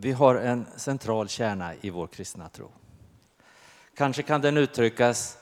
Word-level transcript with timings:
Vi 0.00 0.12
har 0.12 0.34
en 0.34 0.66
central 0.76 1.28
kärna 1.28 1.74
i 1.80 1.90
vår 1.90 2.06
kristna 2.06 2.48
tro. 2.48 2.70
Kanske 3.94 4.22
kan 4.22 4.40
den 4.40 4.56
uttryckas 4.56 5.38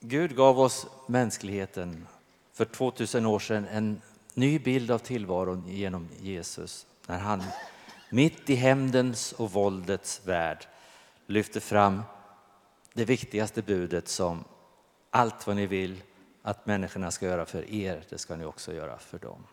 Gud 0.00 0.36
gav 0.36 0.60
oss 0.60 0.86
mänskligheten 1.06 2.06
för 2.52 2.64
2000 2.64 3.26
år 3.26 3.38
sedan 3.38 3.66
en 3.70 4.00
ny 4.34 4.58
bild 4.58 4.90
av 4.90 4.98
tillvaron 4.98 5.64
genom 5.66 6.08
Jesus 6.20 6.86
när 7.06 7.18
han 7.18 7.42
mitt 8.10 8.50
i 8.50 8.54
hämndens 8.54 9.32
och 9.32 9.52
våldets 9.52 10.20
värld 10.24 10.66
lyfter 11.26 11.60
fram 11.60 12.02
det 12.92 13.04
viktigaste 13.04 13.62
budet 13.62 14.08
som 14.08 14.44
allt 15.10 15.46
vad 15.46 15.56
ni 15.56 15.66
vill 15.66 16.02
att 16.42 16.66
människorna 16.66 17.10
ska 17.10 17.26
göra 17.26 17.46
för 17.46 17.70
er, 17.70 18.04
det 18.08 18.18
ska 18.18 18.36
ni 18.36 18.44
också 18.44 18.74
göra 18.74 18.98
för 18.98 19.18
dem. 19.18 19.46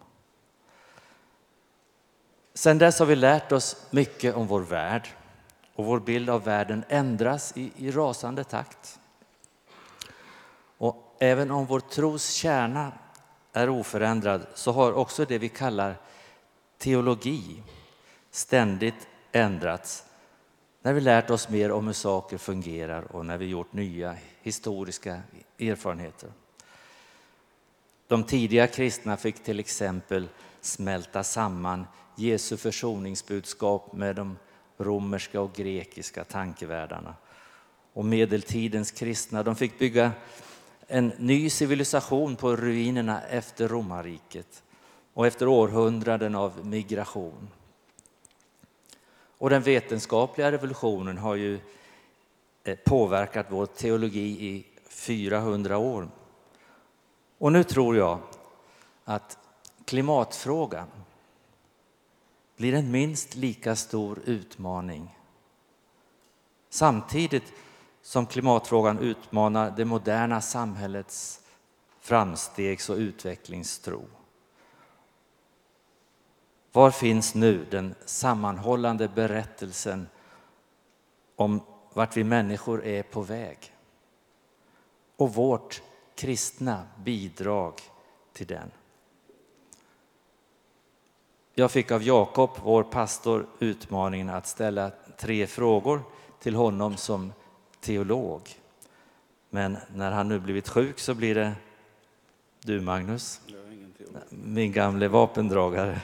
Sen 2.54 2.78
dess 2.78 3.00
har 3.00 3.06
vi 3.06 3.16
lärt 3.16 3.52
oss 3.52 3.86
mycket 3.90 4.36
om 4.36 4.48
vår 4.48 4.62
värld 4.62 5.08
och 5.76 5.86
vår 5.86 6.00
bild 6.00 6.30
av 6.30 6.44
världen 6.44 6.84
ändras 6.90 7.58
i, 7.58 7.72
i 7.78 7.92
rasande 7.92 8.44
takt. 8.44 9.00
Och 10.78 11.16
även 11.20 11.52
om 11.52 11.66
vår 11.66 11.80
tros 11.80 12.30
kärna 12.30 12.92
är 13.54 13.70
oförändrad 13.70 14.48
så 14.54 14.72
har 14.72 14.94
också 14.94 15.26
det 15.26 15.38
vi 15.38 15.50
kallar 15.50 15.96
teologi 16.78 17.64
ständigt 18.32 19.08
ändrats 19.32 20.04
när 20.82 20.94
vi 20.94 21.02
lärt 21.02 21.30
oss 21.30 21.50
mer 21.50 21.72
om 21.72 21.88
hur 21.88 21.94
saker 21.94 22.38
fungerar 22.38 23.16
och 23.16 23.26
när 23.26 23.38
vi 23.38 23.46
gjort 23.46 23.74
nya 23.74 24.16
historiska 24.42 25.22
erfarenheter. 25.60 26.30
De 28.12 28.24
tidiga 28.24 28.68
kristna 28.68 29.18
fick 29.18 29.44
till 29.44 29.60
exempel 29.60 30.28
smälta 30.62 31.24
samman 31.24 31.86
Jesu 32.16 32.58
försoningsbudskap 32.58 33.94
med 33.94 34.16
de 34.16 34.38
romerska 34.78 35.42
och 35.42 35.54
grekiska 35.54 36.24
tankevärldarna. 36.24 37.16
Och 37.94 38.06
medeltidens 38.06 38.92
kristna 38.92 39.44
de 39.44 39.56
fick 39.56 39.80
bygga 39.80 40.12
en 40.88 41.08
ny 41.18 41.50
civilisation 41.50 42.36
på 42.36 42.56
ruinerna 42.56 43.22
efter 43.22 43.68
romarriket 43.68 44.64
och 45.14 45.28
efter 45.28 45.48
århundraden 45.48 46.36
av 46.36 46.66
migration. 46.66 47.50
Och 49.38 49.50
den 49.50 49.62
vetenskapliga 49.62 50.52
revolutionen 50.52 51.18
har 51.18 51.36
ju 51.36 51.60
eh, 52.64 52.78
påverkat 52.86 53.46
vår 53.50 53.66
teologi 53.66 54.48
i 54.48 54.66
400 54.90 55.78
år. 55.78 56.10
Och 57.42 57.52
nu 57.52 57.64
tror 57.64 57.98
jag 57.98 58.20
att 59.06 59.38
klimatfrågan 59.86 60.88
blir 62.56 62.74
en 62.74 62.92
minst 62.92 63.36
lika 63.36 63.76
stor 63.76 64.20
utmaning. 64.26 65.18
Samtidigt 66.70 67.54
som 68.02 68.26
klimatfrågan 68.26 69.00
utmanar 69.00 69.72
det 69.72 69.86
moderna 69.86 70.42
samhällets 70.42 71.42
framstegs 72.00 72.90
och 72.90 72.98
utvecklingstro. 72.98 74.04
Var 76.72 76.92
finns 76.92 77.36
nu 77.36 77.66
den 77.72 77.96
sammanhållande 78.06 79.08
berättelsen 79.08 80.08
om 81.36 81.62
vart 81.94 82.18
vi 82.18 82.24
människor 82.24 82.86
är 82.86 83.04
på 83.04 83.22
väg? 83.22 83.76
Och 85.16 85.34
vårt 85.34 85.82
kristna 86.22 86.84
bidrag 87.04 87.74
till 88.34 88.48
den. 88.48 88.72
Jag 91.54 91.72
fick 91.72 91.92
av 91.92 92.04
Jakob, 92.04 92.50
vår 92.64 92.84
pastor, 92.84 93.48
utmaningen 93.60 94.30
att 94.30 94.48
ställa 94.48 94.92
tre 95.18 95.48
frågor 95.48 96.02
till 96.40 96.56
honom 96.56 96.98
som 96.98 97.34
teolog. 97.80 98.42
Men 99.50 99.78
när 99.96 100.12
han 100.12 100.28
nu 100.28 100.40
blivit 100.40 100.70
sjuk 100.70 101.00
så 101.00 101.14
blir 101.14 101.36
det 101.36 101.54
du, 102.60 102.82
Magnus, 102.82 103.42
min 104.30 104.72
gamle 104.72 105.08
vapendragare, 105.08 106.02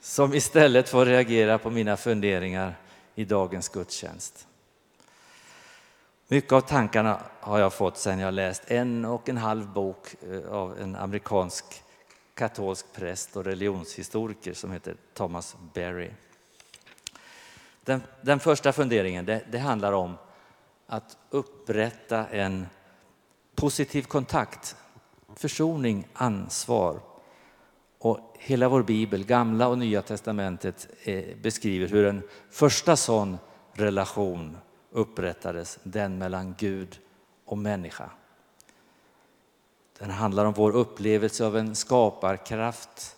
som 0.00 0.34
istället 0.34 0.88
får 0.88 1.06
reagera 1.06 1.58
på 1.58 1.70
mina 1.70 1.96
funderingar 1.96 2.74
i 3.14 3.24
dagens 3.24 3.68
gudstjänst. 3.68 4.46
Mycket 6.32 6.52
av 6.52 6.60
tankarna 6.60 7.20
har 7.40 7.58
jag 7.58 7.72
fått 7.72 7.96
sedan 7.96 8.18
jag 8.18 8.34
läst 8.34 8.70
en 8.70 9.04
och 9.04 9.28
en 9.28 9.36
halv 9.36 9.72
bok 9.72 10.14
eh, 10.30 10.52
av 10.52 10.78
en 10.78 10.96
amerikansk 10.96 11.64
katolsk 12.34 12.86
präst 12.92 13.36
och 13.36 13.44
religionshistoriker 13.44 14.52
som 14.52 14.72
heter 14.72 14.94
Thomas 15.14 15.56
Berry. 15.74 16.10
Den, 17.84 18.02
den 18.20 18.40
första 18.40 18.72
funderingen 18.72 19.24
det, 19.24 19.42
det 19.50 19.58
handlar 19.58 19.92
om 19.92 20.14
att 20.86 21.16
upprätta 21.30 22.26
en 22.26 22.66
positiv 23.54 24.02
kontakt, 24.02 24.76
försoning, 25.36 26.08
ansvar. 26.12 27.00
Och 27.98 28.36
hela 28.38 28.68
vår 28.68 28.82
bibel, 28.82 29.24
gamla 29.24 29.68
och 29.68 29.78
nya 29.78 30.02
testamentet, 30.02 30.88
eh, 31.02 31.24
beskriver 31.42 31.88
hur 31.88 32.06
en 32.06 32.22
första 32.50 32.96
sån 32.96 33.38
relation 33.72 34.56
upprättades, 34.90 35.78
den 35.82 36.18
mellan 36.18 36.54
Gud 36.58 36.98
och 37.44 37.58
människa. 37.58 38.10
Den 39.98 40.10
handlar 40.10 40.44
om 40.44 40.52
vår 40.52 40.70
upplevelse 40.70 41.46
av 41.46 41.56
en 41.56 41.76
skaparkraft, 41.76 43.16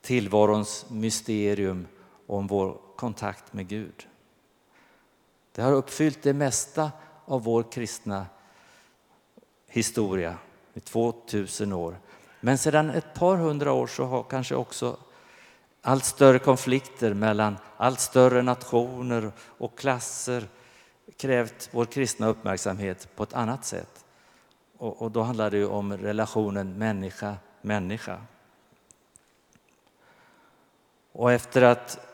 tillvarons 0.00 0.86
mysterium 0.90 1.86
och 2.26 2.38
om 2.38 2.46
vår 2.46 2.78
kontakt 2.96 3.52
med 3.52 3.68
Gud. 3.68 4.08
Det 5.52 5.62
har 5.62 5.72
uppfyllt 5.72 6.22
det 6.22 6.32
mesta 6.32 6.90
av 7.24 7.42
vår 7.42 7.72
kristna 7.72 8.26
historia 9.66 10.36
i 10.74 10.80
2000 10.80 11.72
år. 11.72 11.96
Men 12.40 12.58
sedan 12.58 12.90
ett 12.90 13.14
par 13.14 13.36
hundra 13.36 13.72
år 13.72 13.86
så 13.86 14.04
har 14.04 14.22
kanske 14.22 14.54
också 14.54 14.96
allt 15.82 16.04
större 16.04 16.38
konflikter 16.38 17.14
mellan 17.14 17.56
allt 17.76 18.00
större 18.00 18.42
nationer 18.42 19.32
och 19.38 19.78
klasser 19.78 20.48
krävt 21.20 21.68
vår 21.72 21.84
kristna 21.84 22.26
uppmärksamhet 22.26 23.08
på 23.16 23.22
ett 23.22 23.32
annat 23.32 23.64
sätt. 23.64 24.04
Och, 24.78 25.02
och 25.02 25.10
då 25.10 25.22
handlar 25.22 25.50
det 25.50 25.64
om 25.64 25.96
relationen 25.96 26.78
människa-människa. 26.78 28.20
Och 31.12 31.32
efter 31.32 31.62
att 31.62 32.06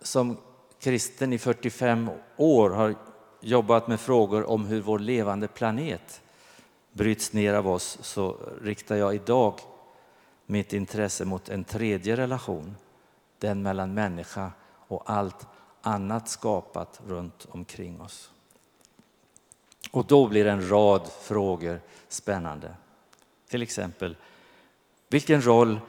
som 0.00 0.36
kristen 0.80 1.32
i 1.32 1.38
45 1.38 2.10
år 2.36 2.70
har 2.70 2.94
jobbat 3.40 3.88
med 3.88 4.00
frågor 4.00 4.50
om 4.50 4.66
hur 4.66 4.80
vår 4.80 4.98
levande 4.98 5.48
planet 5.48 6.22
bryts 6.92 7.32
ner 7.32 7.54
av 7.54 7.68
oss 7.68 7.98
så 8.02 8.36
riktar 8.62 8.96
jag 8.96 9.14
idag 9.14 9.54
mitt 10.46 10.72
intresse 10.72 11.24
mot 11.24 11.48
en 11.48 11.64
tredje 11.64 12.16
relation. 12.16 12.76
Den 13.38 13.62
mellan 13.62 13.94
människa 13.94 14.52
och 14.88 15.10
allt 15.10 15.46
annat 15.82 16.28
skapat 16.28 17.00
runt 17.06 17.46
omkring 17.50 18.00
oss. 18.00 18.30
Och 19.90 20.06
då 20.06 20.28
blir 20.28 20.46
en 20.46 20.68
rad 20.68 21.10
frågor 21.20 21.80
spännande. 22.08 22.74
Till 23.48 23.62
exempel, 23.62 24.16
vilken 25.08 25.46
roll 25.46 25.80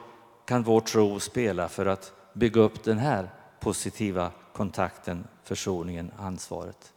kan 0.44 0.62
vår 0.62 0.80
tro 0.80 1.20
spela 1.20 1.68
för 1.68 1.86
att 1.86 2.12
bygga 2.32 2.60
upp 2.60 2.84
den 2.84 2.98
här 2.98 3.30
positiva 3.60 4.30
kontakten, 4.52 5.26
försoningen, 5.44 6.12
ansvaret 6.18 6.92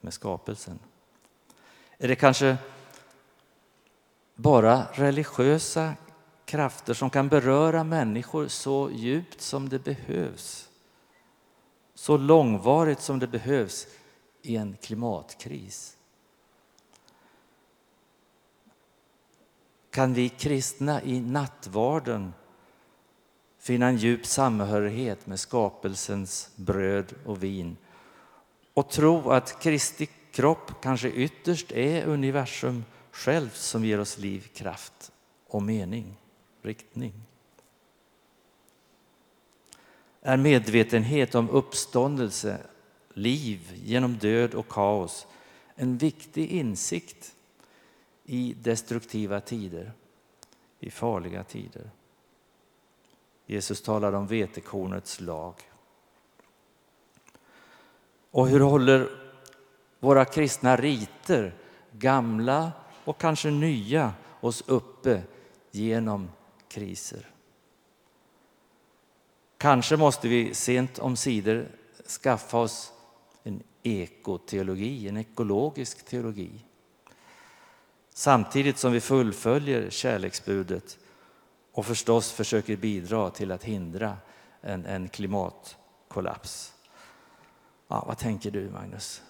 med 0.00 0.12
skapelsen? 0.12 0.78
Är 1.98 2.08
det 2.08 2.16
kanske 2.16 2.56
bara 4.34 4.86
religiösa 4.92 5.94
krafter 6.44 6.94
som 6.94 7.10
kan 7.10 7.28
beröra 7.28 7.84
människor 7.84 8.48
så 8.48 8.90
djupt 8.92 9.40
som 9.40 9.68
det 9.68 9.78
behövs? 9.78 10.68
Så 11.94 12.16
långvarigt 12.16 13.00
som 13.00 13.18
det 13.18 13.26
behövs 13.26 13.86
i 14.42 14.56
en 14.56 14.76
klimatkris? 14.82 15.95
Kan 19.96 20.14
vi 20.14 20.28
kristna 20.28 21.02
i 21.02 21.20
nattvarden 21.20 22.32
finna 23.58 23.86
en 23.86 23.96
djup 23.96 24.26
samhörighet 24.26 25.26
med 25.26 25.40
skapelsens 25.40 26.50
bröd 26.56 27.14
och 27.24 27.42
vin 27.42 27.76
och 28.74 28.90
tro 28.90 29.30
att 29.30 29.62
Kristi 29.62 30.08
kropp 30.32 30.72
kanske 30.82 31.10
ytterst 31.10 31.72
är 31.72 32.06
universum 32.06 32.84
självt 33.10 33.56
som 33.56 33.84
ger 33.84 34.00
oss 34.00 34.18
liv, 34.18 34.48
kraft 34.54 35.12
och 35.46 35.62
mening, 35.62 36.16
riktning. 36.62 37.12
Är 40.22 40.36
medvetenhet 40.36 41.34
om 41.34 41.50
uppståndelse, 41.50 42.58
liv 43.14 43.82
genom 43.84 44.18
död 44.18 44.54
och 44.54 44.68
kaos 44.68 45.26
en 45.74 45.98
viktig 45.98 46.50
insikt 46.50 47.35
i 48.26 48.54
destruktiva 48.54 49.40
tider, 49.40 49.92
i 50.80 50.90
farliga 50.90 51.44
tider. 51.44 51.90
Jesus 53.46 53.82
talar 53.82 54.12
om 54.12 54.26
vetekornets 54.26 55.20
lag. 55.20 55.54
Och 58.30 58.48
hur 58.48 58.60
håller 58.60 59.10
våra 60.00 60.24
kristna 60.24 60.76
riter, 60.76 61.54
gamla 61.92 62.72
och 63.04 63.18
kanske 63.18 63.50
nya, 63.50 64.14
oss 64.40 64.64
uppe 64.66 65.22
genom 65.70 66.30
kriser? 66.68 67.26
Kanske 69.58 69.96
måste 69.96 70.28
vi 70.28 70.54
sent 70.54 70.98
om 70.98 71.16
sidor 71.16 71.68
skaffa 72.22 72.58
oss 72.58 72.92
en 73.42 73.62
ekoteologi, 73.82 75.08
en 75.08 75.16
ekologisk 75.16 76.04
teologi. 76.04 76.65
Samtidigt 78.18 78.78
som 78.78 78.92
vi 78.92 79.00
fullföljer 79.00 79.90
kärleksbudet 79.90 80.98
och 81.72 81.86
förstås 81.86 82.32
försöker 82.32 82.76
bidra 82.76 83.30
till 83.30 83.52
att 83.52 83.64
hindra 83.64 84.16
en, 84.60 84.86
en 84.86 85.08
klimatkollaps. 85.08 86.74
Ja, 87.88 88.04
vad 88.06 88.18
tänker 88.18 88.50
du, 88.50 88.70
Magnus? 88.70 89.22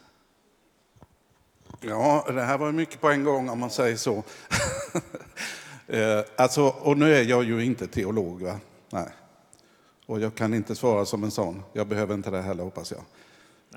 Ja, 1.81 2.27
det 2.29 2.43
här 2.43 2.59
var 2.59 2.73
mycket 2.73 3.00
på 3.00 3.09
en 3.11 3.25
gång 3.25 3.49
om 3.49 3.59
man 3.61 3.71
säger 3.71 3.97
så. 3.97 4.23
Eh, 5.88 6.21
alltså, 6.37 6.62
och 6.62 6.99
nu 6.99 7.15
är 7.15 7.23
jag 7.23 7.44
ju 7.44 7.65
inte 7.65 7.87
teolog, 7.87 8.43
va? 8.43 8.61
Nej. 8.91 9.09
Och 10.06 10.21
jag 10.21 10.35
kan 10.35 10.55
inte 10.55 10.75
svara 10.75 11.05
som 11.05 11.25
en 11.25 11.31
sån. 11.31 11.62
Jag 11.73 11.87
behöver 11.87 12.15
inte 12.15 12.31
det 12.31 12.43
heller, 12.43 12.65
hoppas 12.65 12.91
jag. 12.91 13.00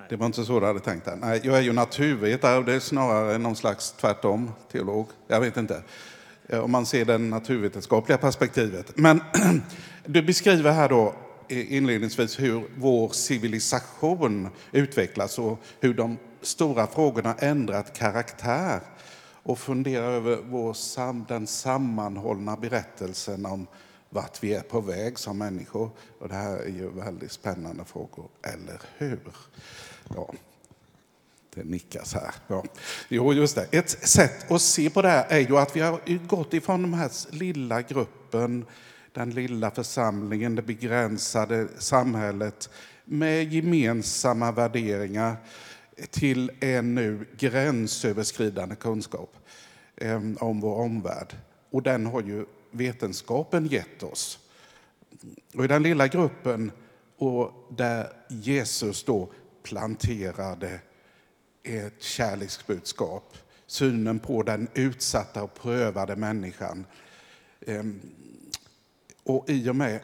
Det 0.09 0.15
var 0.15 0.25
inte 0.25 0.43
så 0.45 0.59
du 0.59 0.65
hade 0.65 0.79
tänkt. 0.79 1.05
Där. 1.05 1.15
Nej, 1.15 1.41
jag 1.43 1.57
är 1.57 1.61
ju 1.61 1.73
naturvetare 1.73 2.57
och 2.57 2.65
det 2.65 2.73
är 2.73 2.79
snarare 2.79 3.37
någon 3.37 3.55
slags 3.55 3.91
tvärtom 3.91 4.51
teolog. 4.71 5.07
Jag 5.27 5.39
vet 5.41 5.57
inte. 5.57 5.81
Eh, 6.49 6.59
om 6.59 6.71
man 6.71 6.85
ser 6.85 7.05
det 7.05 7.17
naturvetenskapliga 7.17 8.17
perspektivet. 8.17 8.97
Men 8.97 9.21
du 10.05 10.21
beskriver 10.21 10.71
här 10.71 10.89
då 10.89 11.13
inledningsvis 11.49 12.39
hur 12.39 12.63
vår 12.77 13.09
civilisation 13.09 14.49
utvecklas 14.71 15.39
och 15.39 15.59
hur 15.79 15.93
de 15.93 16.17
stora 16.41 16.87
frågorna 16.87 17.35
ändrat 17.39 17.97
karaktär 17.97 18.79
och 19.43 19.59
funderar 19.59 20.11
över 20.11 20.37
vår, 20.43 21.27
den 21.27 21.47
sammanhållna 21.47 22.55
berättelsen 22.55 23.45
om 23.45 23.67
vart 24.09 24.43
vi 24.43 24.53
är 24.53 24.61
på 24.61 24.81
väg 24.81 25.19
som 25.19 25.37
människor. 25.37 25.89
Och 26.19 26.29
det 26.29 26.35
här 26.35 26.57
är 26.57 26.69
ju 26.69 26.89
väldigt 26.89 27.31
spännande 27.31 27.85
frågor, 27.85 28.27
eller 28.43 28.81
hur? 28.97 29.19
Ja, 30.15 30.33
det 31.55 31.63
nickas 31.63 32.13
här. 32.13 32.33
Ja. 32.47 32.63
Jo, 33.09 33.33
just 33.33 33.55
det. 33.55 33.67
Ett 33.71 33.89
sätt 33.89 34.51
att 34.51 34.61
se 34.61 34.89
på 34.89 35.01
det 35.01 35.09
här 35.09 35.25
är 35.29 35.39
ju 35.39 35.57
att 35.57 35.75
vi 35.75 35.79
har 35.79 36.27
gått 36.27 36.53
ifrån 36.53 36.81
den 36.81 36.93
här 36.93 37.11
lilla 37.29 37.81
gruppen, 37.81 38.65
den 39.11 39.29
lilla 39.29 39.71
församlingen, 39.71 40.55
det 40.55 40.61
begränsade 40.61 41.67
samhället 41.77 42.69
med 43.05 43.53
gemensamma 43.53 44.51
värderingar 44.51 45.37
till 46.09 46.51
en 46.59 46.95
nu 46.95 47.25
gränsöverskridande 47.37 48.75
kunskap 48.75 49.35
eh, 49.95 50.21
om 50.39 50.59
vår 50.61 50.75
omvärld. 50.75 51.35
Och 51.69 51.83
den 51.83 52.05
har 52.05 52.21
ju 52.21 52.45
vetenskapen 52.71 53.65
gett 53.65 54.03
oss. 54.03 54.39
Och 55.55 55.65
I 55.65 55.67
den 55.67 55.83
lilla 55.83 56.07
gruppen 56.07 56.71
och 57.17 57.67
där 57.69 58.09
Jesus 58.27 59.03
då 59.03 59.29
planterade 59.63 60.79
ett 61.63 62.01
kärleksbudskap, 62.03 63.37
synen 63.67 64.19
på 64.19 64.43
den 64.43 64.67
utsatta 64.73 65.43
och 65.43 65.53
prövade 65.53 66.15
människan. 66.15 66.85
Ehm, 67.67 68.01
och 69.23 69.49
i 69.49 69.69
och 69.69 69.75
med 69.75 69.99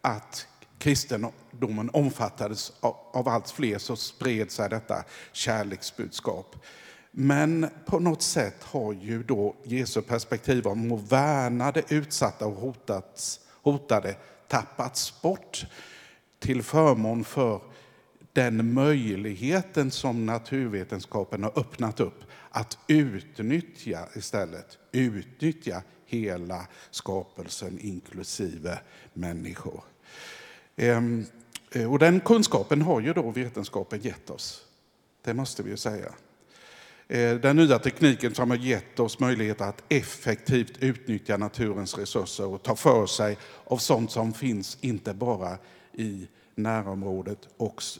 att 0.00 0.46
kristendomen 0.78 1.90
omfattades 1.92 2.72
av 3.12 3.28
allt 3.28 3.50
fler 3.50 3.78
så 3.78 3.96
spred 3.96 4.50
sig 4.50 4.68
detta 4.68 5.04
kärleksbudskap. 5.32 6.56
Men 7.10 7.70
på 7.86 7.98
något 7.98 8.22
sätt 8.22 8.62
har 8.62 8.92
ju 8.92 9.22
då 9.22 9.56
Jesu 9.64 10.02
perspektiv 10.02 10.66
om 10.66 10.92
att 10.92 11.12
värna 11.12 11.72
det 11.72 11.92
utsatta 11.92 12.46
och 12.46 12.54
hotats, 12.54 13.40
hotade 13.62 14.16
tappats 14.48 15.22
bort 15.22 15.66
till 16.38 16.62
förmån 16.62 17.24
för 17.24 17.60
den 18.34 18.74
möjligheten 18.74 19.90
som 19.90 20.26
naturvetenskapen 20.26 21.42
har 21.42 21.58
öppnat 21.58 22.00
upp 22.00 22.24
att 22.50 22.78
utnyttja 22.86 24.08
istället, 24.14 24.78
utnyttja 24.92 25.82
hela 26.06 26.66
skapelsen 26.90 27.78
inklusive 27.80 28.78
människor. 29.12 29.84
Ehm, 30.76 31.24
eh, 31.72 31.92
och 31.92 31.98
den 31.98 32.20
kunskapen 32.20 32.82
har 32.82 33.00
ju 33.00 33.12
då 33.12 33.30
vetenskapen 33.30 34.00
gett 34.00 34.30
oss. 34.30 34.64
Det 35.24 35.34
måste 35.34 35.62
vi 35.62 35.70
ju 35.70 35.76
säga. 35.76 36.12
Eh, 37.08 37.34
den 37.36 37.56
nya 37.56 37.78
tekniken 37.78 38.34
som 38.34 38.50
har 38.50 38.56
gett 38.56 39.00
oss 39.00 39.20
möjlighet 39.20 39.60
att 39.60 39.82
effektivt 39.88 40.78
utnyttja 40.78 41.36
naturens 41.36 41.98
resurser 41.98 42.46
och 42.46 42.62
ta 42.62 42.76
för 42.76 43.06
sig 43.06 43.38
av 43.64 43.76
sånt 43.76 44.10
som 44.10 44.32
finns 44.32 44.78
inte 44.80 45.14
bara 45.14 45.58
i 45.94 46.28
närområdet 46.54 47.48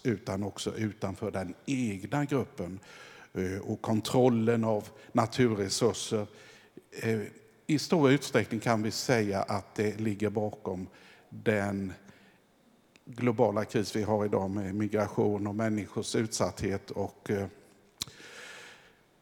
utan 0.02 0.42
också 0.42 0.76
utanför 0.76 1.30
den 1.30 1.54
egna 1.66 2.24
gruppen. 2.24 2.80
Eh, 3.34 3.58
och 3.58 3.82
kontrollen 3.82 4.64
av 4.64 4.88
naturresurser. 5.12 6.26
Eh, 6.90 7.20
I 7.66 7.78
stor 7.78 8.10
utsträckning 8.10 8.60
kan 8.60 8.82
vi 8.82 8.90
säga 8.90 9.42
att 9.42 9.74
det 9.74 10.00
ligger 10.00 10.30
bakom 10.30 10.86
den 11.28 11.92
globala 13.04 13.64
kris 13.64 13.96
vi 13.96 14.02
har 14.02 14.24
idag 14.24 14.50
med 14.50 14.74
migration 14.74 15.46
och 15.46 15.54
människors 15.54 16.16
utsatthet 16.16 16.90
och 16.90 17.30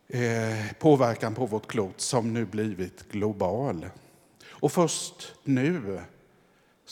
eh, 0.09 0.67
påverkan 0.79 1.35
på 1.35 1.47
vårt 1.47 1.67
klot 1.67 2.01
som 2.01 2.33
nu 2.33 2.45
blivit 2.45 3.13
global. 3.13 3.87
Och 4.45 4.73
först 4.73 5.35
nu 5.45 6.01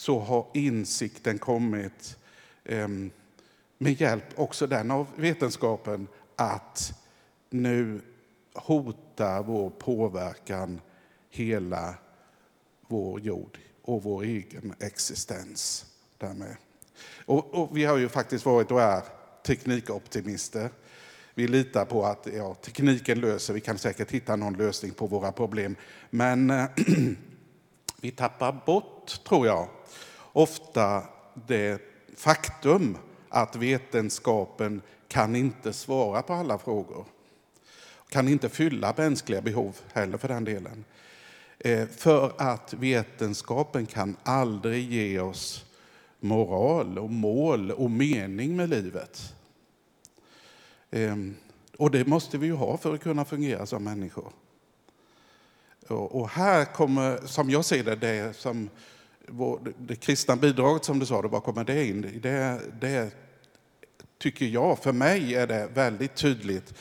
så 0.01 0.19
har 0.19 0.47
insikten 0.53 1.39
kommit 1.39 2.17
ehm, 2.65 3.11
med 3.77 4.01
hjälp 4.01 4.23
också 4.35 4.67
den 4.67 4.91
av 4.91 5.07
vetenskapen 5.15 6.07
att 6.35 6.93
nu 7.49 8.01
hotar 8.53 9.43
vår 9.43 9.69
påverkan 9.69 10.81
hela 11.29 11.95
vår 12.87 13.19
jord 13.19 13.57
och 13.81 14.03
vår 14.03 14.23
egen 14.23 14.73
existens 14.79 15.85
därmed. 16.17 16.55
Och, 17.25 17.53
och, 17.53 17.77
vi 17.77 17.85
har 17.85 17.97
ju 17.97 18.09
faktiskt 18.09 18.45
varit 18.45 18.71
och 18.71 18.81
är 18.81 19.03
teknikoptimister. 19.45 20.69
Vi 21.33 21.47
litar 21.47 21.85
på 21.85 22.05
att 22.05 22.27
ja, 22.33 22.53
tekniken 22.53 23.19
löser, 23.19 23.53
vi 23.53 23.61
kan 23.61 23.77
säkert 23.77 24.11
hitta 24.11 24.35
någon 24.35 24.53
lösning 24.53 24.91
på 24.91 25.07
våra 25.07 25.31
problem. 25.31 25.75
Men 26.09 26.49
vi 28.01 28.11
tappar 28.11 28.61
bort, 28.65 29.23
tror 29.23 29.47
jag, 29.47 29.67
ofta 30.33 31.03
det 31.47 31.81
faktum 32.17 32.97
att 33.29 33.55
vetenskapen 33.55 34.81
kan 35.07 35.35
inte 35.35 35.73
svara 35.73 36.21
på 36.21 36.33
alla 36.33 36.57
frågor. 36.57 37.05
Kan 38.09 38.27
inte 38.27 38.49
fylla 38.49 38.93
mänskliga 38.97 39.41
behov 39.41 39.77
heller 39.93 40.17
för 40.17 40.27
den 40.27 40.43
delen. 40.43 40.85
Eh, 41.59 41.87
för 41.87 42.31
att 42.37 42.73
vetenskapen 42.73 43.85
kan 43.85 44.15
aldrig 44.23 44.91
ge 44.91 45.19
oss 45.19 45.65
moral 46.19 46.99
och 46.99 47.09
mål 47.09 47.71
och 47.71 47.91
mening 47.91 48.55
med 48.55 48.69
livet. 48.69 49.33
Ehm, 50.91 51.35
och 51.77 51.91
det 51.91 52.07
måste 52.07 52.37
vi 52.37 52.45
ju 52.47 52.53
ha 52.53 52.77
för 52.77 52.93
att 52.93 53.01
kunna 53.01 53.25
fungera 53.25 53.65
som 53.65 53.83
människor. 53.83 54.31
Och 55.95 56.29
här 56.29 56.65
kommer, 56.65 57.19
som 57.25 57.49
jag 57.49 57.65
ser 57.65 57.83
det, 57.83 57.95
det 57.95 58.35
som 58.37 58.69
det 59.77 59.95
kristna 59.95 60.35
bidraget 60.35 60.85
som 60.85 60.99
du 60.99 61.05
sa, 61.05 61.21
var 61.21 61.41
kommer 61.41 61.63
det 61.63 61.87
in? 61.87 62.19
Det, 62.21 62.61
det 62.81 63.11
tycker 64.17 64.45
jag, 64.45 64.79
för 64.79 64.91
mig 64.91 65.35
är 65.35 65.47
det 65.47 65.69
väldigt 65.73 66.15
tydligt 66.15 66.73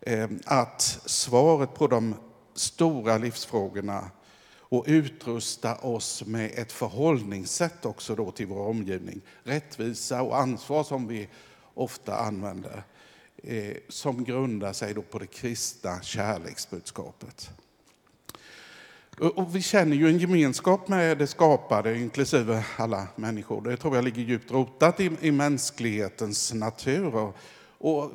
eh, 0.00 0.28
att 0.44 0.82
svaret 1.04 1.74
på 1.74 1.86
de 1.86 2.14
stora 2.54 3.18
livsfrågorna 3.18 4.10
och 4.68 4.84
utrusta 4.86 5.74
oss 5.74 6.24
med 6.26 6.50
ett 6.54 6.72
förhållningssätt 6.72 7.86
också 7.86 8.14
då 8.14 8.30
till 8.30 8.46
vår 8.46 8.66
omgivning. 8.66 9.20
Rättvisa 9.42 10.22
och 10.22 10.38
ansvar 10.38 10.84
som 10.84 11.08
vi 11.08 11.28
ofta 11.74 12.16
använder. 12.16 12.82
Eh, 13.42 13.76
som 13.88 14.24
grundar 14.24 14.72
sig 14.72 14.94
då 14.94 15.02
på 15.02 15.18
det 15.18 15.26
kristna 15.26 16.02
kärleksbudskapet. 16.02 17.50
Och 19.20 19.56
vi 19.56 19.62
känner 19.62 19.96
ju 19.96 20.08
en 20.08 20.18
gemenskap 20.18 20.88
med 20.88 21.18
det 21.18 21.26
skapade, 21.26 21.98
inklusive 21.98 22.64
alla 22.76 23.06
människor. 23.16 23.62
Det 23.62 23.76
tror 23.76 23.94
jag 23.94 24.04
ligger 24.04 24.22
djupt 24.22 24.50
rotat 24.50 25.00
i, 25.00 25.10
i 25.20 25.30
mänsklighetens 25.30 26.54
natur. 26.54 27.14
Och, 27.14 27.36
och 27.78 28.10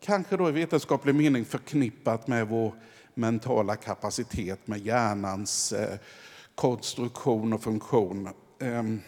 kanske 0.00 0.36
då 0.36 0.48
i 0.48 0.52
vetenskaplig 0.52 1.14
mening 1.14 1.44
förknippat 1.44 2.26
med 2.26 2.48
vår 2.48 2.72
mentala 3.14 3.76
kapacitet, 3.76 4.66
med 4.66 4.78
hjärnans 4.78 5.72
eh, 5.72 5.98
konstruktion 6.54 7.52
och 7.52 7.62
funktion. 7.62 8.28
Ehm, 8.60 9.00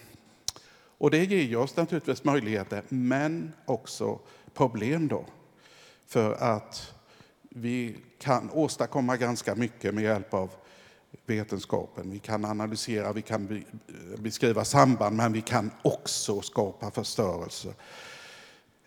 och 0.98 1.10
det 1.10 1.24
ger 1.24 1.56
oss 1.56 1.76
naturligtvis 1.76 2.24
möjligheter, 2.24 2.82
men 2.88 3.52
också 3.64 4.18
problem 4.54 5.08
då. 5.08 5.24
För 6.06 6.32
att 6.32 6.94
vi 7.42 7.96
kan 8.18 8.50
åstadkomma 8.50 9.16
ganska 9.16 9.54
mycket 9.54 9.94
med 9.94 10.04
hjälp 10.04 10.34
av 10.34 10.50
vetenskapen. 11.26 12.10
Vi 12.10 12.18
kan 12.18 12.44
analysera, 12.44 13.12
vi 13.12 13.22
kan 13.22 13.64
beskriva 14.18 14.64
samband, 14.64 15.16
men 15.16 15.32
vi 15.32 15.40
kan 15.40 15.70
också 15.82 16.40
skapa 16.40 16.90
förstörelse. 16.90 17.74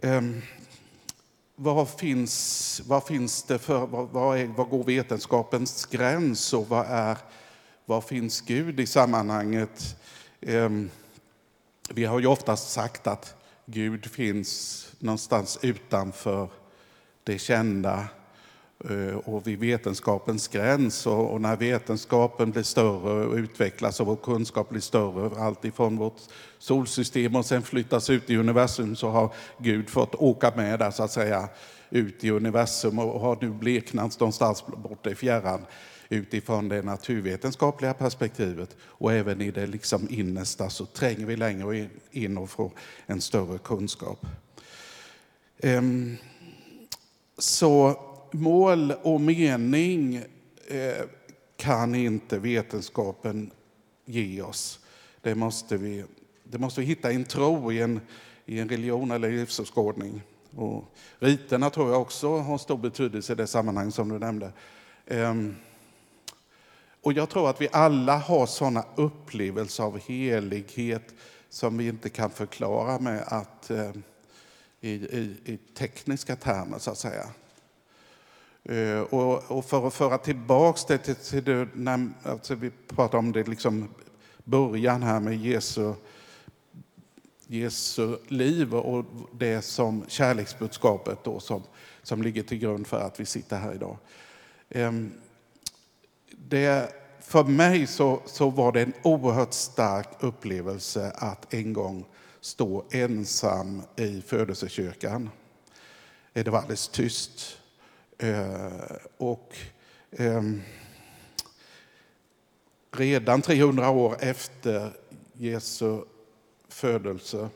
Um, 0.01 0.41
vad 1.55 1.89
finns, 1.89 2.81
vad 2.85 3.03
finns 3.03 3.43
det 3.43 3.59
för, 3.59 3.85
vad, 3.87 4.39
är, 4.39 4.45
vad 4.45 4.69
går 4.69 4.83
vetenskapens 4.83 5.85
gräns 5.85 6.53
och 6.53 6.69
vad, 6.69 6.85
är, 6.89 7.17
vad 7.85 8.03
finns 8.03 8.41
Gud 8.41 8.79
i 8.79 8.85
sammanhanget? 8.85 9.95
Um, 10.41 10.89
vi 11.89 12.05
har 12.05 12.19
ju 12.19 12.27
oftast 12.27 12.71
sagt 12.71 13.07
att 13.07 13.35
Gud 13.65 14.05
finns 14.05 14.85
någonstans 14.99 15.59
utanför 15.61 16.49
det 17.23 17.39
kända 17.39 18.07
Eh, 18.85 19.15
och 19.15 19.47
vid 19.47 19.59
vetenskapens 19.59 20.47
gräns. 20.47 21.07
Och 21.07 21.41
när 21.41 21.55
vetenskapen 21.55 22.51
blir 22.51 22.63
större 22.63 23.25
och 23.25 23.35
utvecklas 23.35 23.99
och 23.99 24.07
vår 24.07 24.15
kunskap 24.15 24.69
blir 24.69 24.81
större, 24.81 25.41
allt 25.41 25.65
ifrån 25.65 25.97
vårt 25.97 26.17
solsystem 26.59 27.35
och 27.35 27.45
sen 27.45 27.61
flyttas 27.61 28.09
ut 28.09 28.29
i 28.29 28.37
universum, 28.37 28.95
så 28.95 29.09
har 29.09 29.33
Gud 29.57 29.89
fått 29.89 30.15
åka 30.15 30.53
med 30.55 30.79
där 30.79 30.91
så 30.91 31.03
att 31.03 31.11
säga 31.11 31.49
ut 31.89 32.23
i 32.23 32.29
universum 32.29 32.99
och 32.99 33.19
har 33.19 33.37
nu 33.41 33.49
bleknat 33.49 34.19
någonstans 34.19 34.65
borta 34.67 35.09
i 35.09 35.15
fjärran 35.15 35.65
utifrån 36.09 36.69
det 36.69 36.81
naturvetenskapliga 36.81 37.93
perspektivet. 37.93 38.75
Och 38.81 39.13
även 39.13 39.41
i 39.41 39.51
det 39.51 39.67
liksom 39.67 40.07
innersta 40.09 40.69
så 40.69 40.85
tränger 40.85 41.25
vi 41.25 41.35
längre 41.35 41.89
in 42.11 42.37
och 42.37 42.49
får 42.49 42.71
en 43.05 43.21
större 43.21 43.57
kunskap. 43.57 44.25
Ehm, 45.57 46.17
så 47.37 47.99
mål 48.33 48.93
och 49.01 49.21
mening 49.21 50.15
eh, 50.67 51.05
kan 51.57 51.95
inte 51.95 52.39
vetenskapen 52.39 53.51
ge 54.05 54.41
oss. 54.41 54.79
Det 55.21 55.35
måste 55.35 55.77
vi, 55.77 56.05
det 56.43 56.57
måste 56.57 56.81
vi 56.81 56.87
hitta 56.87 57.11
i 57.11 57.15
en 57.15 57.25
tro, 57.25 57.71
i 57.71 57.81
en, 57.81 58.01
i 58.45 58.59
en 58.59 58.69
religion 58.69 59.11
eller 59.11 59.31
livsåskådning. 59.31 60.21
Och 60.55 60.95
riterna 61.19 61.69
tror 61.69 61.91
jag 61.91 62.01
också 62.01 62.37
har 62.37 62.57
stor 62.57 62.77
betydelse 62.77 63.33
i 63.33 63.35
det 63.35 63.47
sammanhang 63.47 63.91
som 63.91 64.09
du 64.09 64.19
nämnde. 64.19 64.51
Ehm, 65.07 65.55
och 67.01 67.13
jag 67.13 67.29
tror 67.29 67.49
att 67.49 67.61
vi 67.61 67.69
alla 67.71 68.17
har 68.17 68.45
sådana 68.45 68.85
upplevelser 68.95 69.83
av 69.83 69.99
helighet 69.99 71.13
som 71.49 71.77
vi 71.77 71.87
inte 71.87 72.09
kan 72.09 72.29
förklara 72.29 72.99
med 72.99 73.23
att, 73.27 73.71
eh, 73.71 73.91
i, 74.81 74.89
i, 74.91 75.37
i 75.45 75.57
tekniska 75.57 76.35
termer, 76.35 76.79
så 76.79 76.91
att 76.91 76.97
säga. 76.97 77.25
Eh, 78.63 78.99
och, 78.99 79.51
och, 79.51 79.65
för 79.65 79.87
att 79.87 79.93
föra 79.93 80.17
tillbaka 80.17 80.79
det 80.87 80.97
till, 80.97 81.15
till 81.15 81.43
det, 81.43 81.67
när, 81.73 82.09
alltså 82.23 82.55
vi 82.55 82.71
pratar 82.87 83.17
om 83.17 83.31
det 83.31 83.47
liksom 83.47 83.89
början 84.43 85.03
här 85.03 85.19
med 85.19 85.37
Jesu, 85.37 85.93
Jesu 87.47 88.17
liv 88.27 88.75
och 88.75 89.05
det 89.31 89.61
som 89.61 90.05
kärleksbudskapet 90.07 91.23
då 91.23 91.39
som, 91.39 91.63
som 92.03 92.21
ligger 92.21 92.43
till 92.43 92.57
grund 92.57 92.87
för 92.87 92.99
att 92.99 93.19
vi 93.19 93.25
sitter 93.25 93.57
här 93.57 93.73
idag. 93.73 93.97
Ehm, 94.69 95.11
det, 96.31 96.93
för 97.21 97.43
mig 97.43 97.87
så, 97.87 98.21
så 98.25 98.49
var 98.49 98.71
det 98.71 98.81
en 98.81 98.93
oerhört 99.03 99.53
stark 99.53 100.07
upplevelse 100.19 101.11
att 101.15 101.53
en 101.53 101.73
gång 101.73 102.05
stå 102.41 102.85
ensam 102.91 103.81
i 103.95 104.21
födelsekyrkan. 104.21 105.29
Eh, 106.33 106.43
det 106.43 106.51
var 106.51 106.59
alldeles 106.59 106.87
tyst. 106.87 107.57
Eh, 108.21 108.71
och 109.17 109.55
ehm, 110.11 110.61
redan 112.91 113.41
300 113.41 113.89
år 113.89 114.17
efter 114.19 114.91
Jesu 115.33 116.01
födelse 116.67 117.49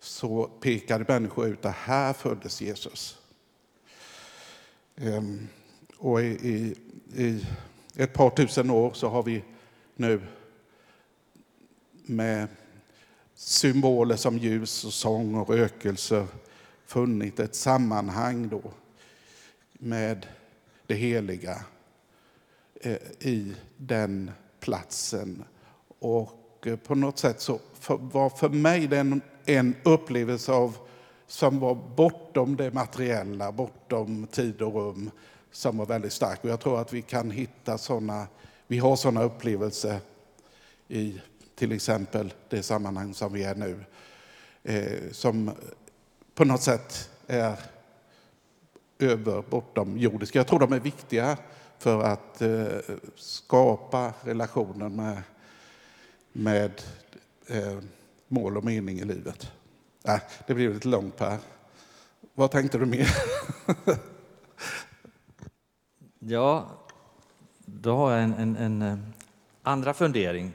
så 0.00 0.44
pekade 0.44 1.04
människor 1.08 1.46
ut 1.46 1.64
att 1.64 1.74
här 1.74 2.12
föddes 2.12 2.60
Jesus. 2.60 3.18
Ehm, 4.96 5.48
och 5.98 6.22
i, 6.22 6.26
i, 6.26 6.76
i 7.22 7.46
ett 7.96 8.12
par 8.12 8.30
tusen 8.30 8.70
år 8.70 8.92
så 8.92 9.08
har 9.08 9.22
vi 9.22 9.44
nu 9.96 10.20
med 11.92 12.48
symboler 13.34 14.16
som 14.16 14.38
ljus 14.38 14.84
och 14.84 14.92
sång 14.92 15.34
och 15.34 15.48
rökelse 15.48 16.26
funnit 16.86 17.40
ett 17.40 17.54
sammanhang 17.54 18.48
då 18.48 18.62
med 19.82 20.26
det 20.86 20.94
heliga 20.94 21.64
eh, 22.80 22.96
i 23.20 23.54
den 23.76 24.30
platsen. 24.60 25.44
Och 25.98 26.66
eh, 26.66 26.76
på 26.76 26.94
något 26.94 27.18
sätt 27.18 27.40
så 27.40 27.60
var 27.86 28.30
för 28.30 28.48
mig 28.48 28.86
den 28.86 29.22
en 29.44 29.76
upplevelse 29.82 30.52
av, 30.52 30.76
som 31.26 31.58
var 31.58 31.74
bortom 31.74 32.56
det 32.56 32.74
materiella, 32.74 33.52
bortom 33.52 34.26
tid 34.26 34.62
och 34.62 34.74
rum, 34.74 35.10
som 35.50 35.76
var 35.76 35.86
väldigt 35.86 36.12
stark. 36.12 36.44
Och 36.44 36.50
jag 36.50 36.60
tror 36.60 36.80
att 36.80 36.92
vi 36.92 37.02
kan 37.02 37.30
hitta 37.30 37.78
sådana, 37.78 38.26
vi 38.66 38.78
har 38.78 38.96
sådana 38.96 39.22
upplevelser 39.22 39.98
i 40.88 41.20
till 41.54 41.72
exempel 41.72 42.34
det 42.48 42.62
sammanhang 42.62 43.14
som 43.14 43.32
vi 43.32 43.44
är 43.44 43.54
nu, 43.54 43.84
eh, 44.62 45.10
som 45.12 45.50
på 46.34 46.44
något 46.44 46.62
sätt 46.62 47.10
är 47.26 47.58
över, 49.02 49.42
bortom 49.50 49.98
jordiska. 49.98 50.38
Jag 50.38 50.46
tror 50.46 50.58
de 50.58 50.72
är 50.72 50.80
viktiga 50.80 51.38
för 51.78 52.02
att 52.02 52.42
eh, 52.42 52.66
skapa 53.16 54.12
relationen 54.22 54.96
med, 54.96 55.22
med 56.32 56.82
eh, 57.46 57.78
mål 58.28 58.56
och 58.56 58.64
mening 58.64 58.98
i 58.98 59.04
livet. 59.04 59.52
Äh, 60.04 60.20
det 60.46 60.54
blev 60.54 60.74
lite 60.74 60.88
långt 60.88 61.16
Per. 61.16 61.38
Vad 62.34 62.50
tänkte 62.50 62.78
du 62.78 62.86
mer? 62.86 63.08
ja, 66.18 66.66
då 67.58 67.96
har 67.96 68.12
jag 68.12 68.22
en, 68.22 68.34
en, 68.34 68.56
en, 68.56 68.82
eh, 68.82 68.98
andra 69.62 69.94
fundering 69.94 70.52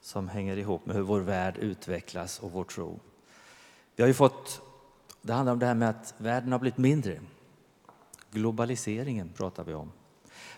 som 0.00 0.28
hänger 0.28 0.56
ihop 0.56 0.86
med 0.86 0.96
hur 0.96 1.02
vår 1.02 1.20
värld 1.20 1.56
utvecklas 1.58 2.38
och 2.38 2.52
vår 2.52 2.64
tro. 2.64 3.00
Vi 3.96 4.02
har 4.02 4.08
ju 4.08 4.14
fått 4.14 4.60
det 5.26 5.32
handlar 5.32 5.52
om 5.52 5.58
det 5.58 5.66
här 5.66 5.74
med 5.74 5.88
att 5.88 6.14
världen 6.18 6.52
har 6.52 6.58
blivit 6.58 6.78
mindre. 6.78 7.20
Globaliseringen 8.30 9.30
pratar 9.36 9.64
vi 9.64 9.74
om. 9.74 9.92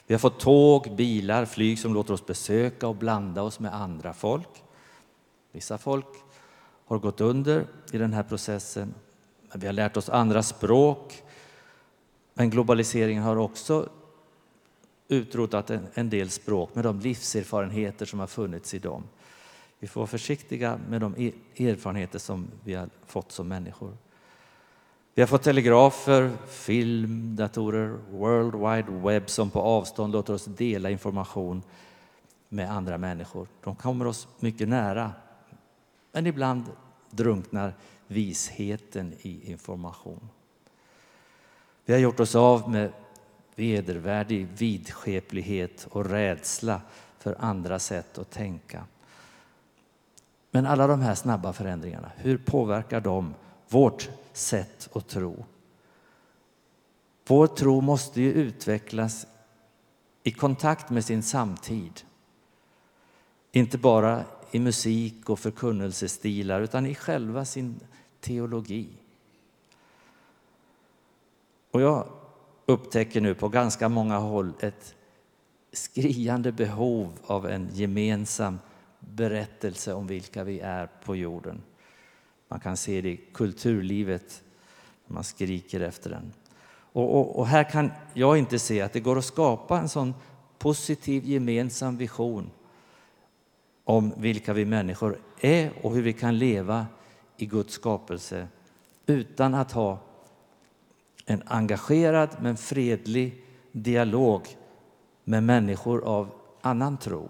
Vi 0.07 0.15
har 0.15 0.19
fått 0.19 0.41
tåg, 0.41 0.97
bilar, 0.97 1.45
flyg 1.45 1.79
som 1.79 1.95
låter 1.95 2.15
oss 2.15 2.27
besöka 2.27 2.89
och 2.89 2.97
blanda 2.97 3.43
oss 3.43 3.61
med 3.61 3.75
andra 3.75 4.13
folk. 4.13 4.49
Vissa 5.53 5.79
folk 5.79 6.07
har 6.87 6.99
gått 6.99 7.21
under 7.21 7.67
i 7.93 7.99
den 7.99 8.13
här 8.13 8.23
processen. 8.23 8.95
Vi 9.55 9.67
har 9.67 9.73
lärt 9.73 9.97
oss 9.97 10.09
andra 10.09 10.43
språk. 10.43 11.23
Men 12.35 12.51
globaliseringen 12.51 13.23
har 13.23 13.37
också 13.37 13.89
utrotat 15.09 15.71
en, 15.95 16.11
del 16.11 16.31
språk 16.31 16.75
med 16.75 16.85
de 16.85 17.01
livserfarenheter 17.01 18.07
som 18.07 18.21
har 18.21 18.27
funnits 18.27 18.75
i 18.75 18.79
dem. 18.79 19.03
Vi 19.79 19.87
får 19.87 20.01
vara 20.01 20.09
försiktiga 20.09 20.81
med 20.89 21.01
de 21.01 21.15
e-, 21.19 21.65
erfarenheter 21.65 22.19
som 22.19 22.47
vi 22.65 22.75
har 22.75 22.89
fått 23.07 23.33
som 23.33 23.49
människor. 23.49 23.97
Vi 25.17 25.23
har 25.23 25.27
fått 25.27 25.43
telegrafer, 25.43 26.33
film, 26.47 27.37
datorer, 27.37 27.99
World 28.11 28.55
Wide 28.55 29.01
Web 29.01 29.31
som 29.31 29.51
på 29.51 29.61
avstånd 29.61 30.13
låter 30.13 30.35
oss 30.35 30.45
dela 30.45 30.91
information 30.91 31.63
med 32.49 32.73
andra 32.73 32.99
människor. 32.99 33.49
De 33.65 33.77
kommer 33.77 34.07
oss 34.07 34.29
mycket 34.41 34.69
nära. 34.69 35.13
Men 36.13 36.27
ibland 36.27 36.65
drunknar 37.11 37.75
visheten 38.07 39.15
i 39.23 39.51
information. 39.51 40.29
Vi 41.85 41.93
har 41.93 42.01
gjort 42.01 42.21
oss 42.21 42.35
av 42.35 42.71
med 42.71 42.93
vedervärdig 43.55 44.49
vidskeplighet 44.59 45.87
och 45.91 46.07
rädsla 46.11 46.81
för 47.19 47.37
andra 47.39 47.79
sätt 47.79 48.19
att 48.19 48.31
tänka. 48.31 48.85
Men 50.51 50.67
alla 50.67 50.87
de 50.87 51.01
här 51.01 51.15
snabba 51.15 51.53
förändringarna, 51.53 52.11
hur 52.17 52.39
påverkar 52.39 53.01
de 53.01 53.35
vårt 53.69 54.11
sätt 54.37 54.89
att 54.93 55.09
tro. 55.09 55.45
Vår 57.27 57.47
tro 57.47 57.81
måste 57.81 58.21
ju 58.21 58.33
utvecklas 58.33 59.27
i 60.23 60.31
kontakt 60.31 60.91
med 60.91 61.05
sin 61.05 61.23
samtid. 61.23 62.03
Inte 63.53 63.79
bara 63.79 64.25
i 64.51 64.59
musik 64.59 65.31
och 65.31 65.39
förkunnelsestilar 65.39 66.61
utan 66.61 66.87
i 66.87 66.95
själva 66.95 67.45
sin 67.45 67.81
teologi. 68.21 68.89
Och 71.71 71.81
jag 71.81 72.09
upptäcker 72.67 73.21
nu 73.21 73.35
på 73.35 73.49
ganska 73.49 73.89
många 73.89 74.19
håll 74.19 74.53
ett 74.61 74.95
skriande 75.73 76.53
behov 76.53 77.19
av 77.27 77.47
en 77.47 77.69
gemensam 77.73 78.59
berättelse 79.01 79.93
om 79.93 80.07
vilka 80.07 80.45
vi 80.45 80.61
är 80.61 80.87
på 81.05 81.17
jorden. 81.17 81.63
Man 82.49 82.61
kan 82.61 82.77
se 82.77 83.01
det 83.01 83.09
i 83.09 83.21
kulturlivet 83.33 84.43
Man 85.07 85.25
skriker 85.25 85.81
efter 85.81 86.11
den. 86.11 86.33
Och, 86.73 87.15
och, 87.21 87.39
och, 87.39 87.47
här 87.47 87.65
kan 87.65 87.91
jag 88.15 88.39
inte 88.39 88.59
se 88.59 88.81
att 88.81 88.93
det 88.93 89.01
går 89.01 89.19
att 89.19 89.25
skapa 89.25 89.79
en 89.79 89.89
sån 89.89 90.15
positiv 90.59 91.25
gemensam 91.25 91.97
vision 91.97 92.51
om 93.85 94.13
vilka 94.17 94.53
vi 94.53 94.65
människor 94.65 95.19
är 95.41 95.73
och 95.83 95.95
hur 95.95 96.03
vi 96.03 96.13
kan 96.13 96.39
leva 96.39 96.87
i 97.37 97.47
Guds 97.47 97.75
skapelse 97.75 98.49
utan 99.07 99.55
att 99.55 99.73
ha 99.73 99.99
en 101.27 101.43
engagerad 101.47 102.37
men 102.41 102.57
fredlig 102.57 103.45
dialog 103.73 104.47
med 105.25 105.43
människor 105.43 106.05
av 106.05 106.31
annan 106.61 106.97
tro 106.97 107.29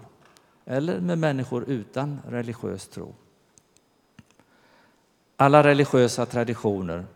eller 0.64 1.00
med 1.00 1.18
människor 1.18 1.64
utan 1.64 2.20
religiös 2.28 2.88
tro. 2.88 3.14
Alla 5.37 5.62
religiösa 5.62 6.26
traditioner, 6.26 7.07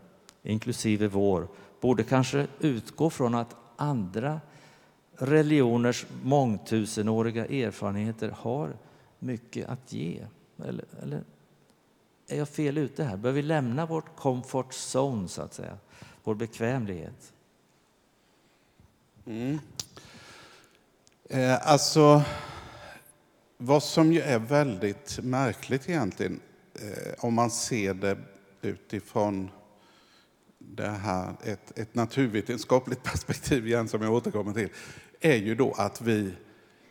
inklusive 0.43 1.09
vår, 1.09 1.49
borde 1.81 2.03
kanske 2.03 2.47
utgå 2.61 3.11
från 3.11 3.35
att 3.35 3.57
andra 3.77 4.41
religioners 5.17 6.07
mångtusenåriga 6.23 7.47
erfarenheter 7.47 8.29
har 8.39 8.77
mycket 9.19 9.69
att 9.69 9.93
ge. 9.93 10.27
Eller, 10.65 10.85
eller 11.03 11.25
är 12.29 12.39
jag 12.39 12.49
fel 12.49 12.79
ute 12.79 13.05
här? 13.05 13.17
Bör 13.17 13.33
vi 13.33 13.43
lämna 13.43 13.87
vårt 13.87 14.17
comfort 14.17 14.71
zone, 14.71 15.29
så 15.29 15.43
att 15.43 15.55
säga? 15.55 15.79
Vår 16.25 16.35
bekvämlighet? 16.35 17.33
Mm. 19.27 19.59
Eh, 21.25 21.69
alltså, 21.69 22.23
vad 23.57 23.83
som 23.83 24.13
ju 24.13 24.21
är 24.21 24.39
väldigt 24.39 25.19
märkligt 25.23 25.89
egentligen, 25.89 26.41
Eh, 26.81 27.15
om 27.19 27.35
man 27.35 27.51
ser 27.51 27.95
det 27.95 28.19
utifrån 28.63 29.51
det 30.59 30.89
här, 30.89 31.35
ett, 31.45 31.79
ett 31.79 31.95
naturvetenskapligt 31.95 33.03
perspektiv 33.13 33.67
igen, 33.67 33.89
som 33.89 34.03
jag 34.03 34.13
återkommer 34.13 34.53
till, 34.53 34.69
är 35.21 35.37
ju 35.37 35.55
då 35.55 35.73
att 35.73 36.01
vi, 36.01 36.35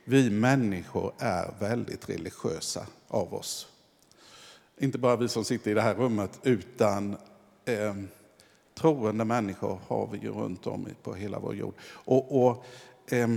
vi 0.05 0.29
människor 0.29 1.13
är 1.17 1.53
väldigt 1.59 2.09
religiösa 2.09 2.87
av 3.07 3.33
oss. 3.33 3.67
Inte 4.77 4.97
bara 4.97 5.15
vi 5.15 5.27
som 5.27 5.45
sitter 5.45 5.71
i 5.71 5.73
det 5.73 5.81
här 5.81 5.95
rummet, 5.95 6.39
utan 6.43 7.17
eh, 7.65 7.95
troende 8.75 9.25
människor 9.25 9.79
har 9.87 10.07
vi 10.11 10.17
ju 10.17 10.31
runt 10.31 10.67
om 10.67 10.87
på 11.03 11.13
hela 11.13 11.39
vår 11.39 11.55
jord. 11.55 11.73
Och, 11.81 12.45
och 12.45 12.65
eh, 13.13 13.27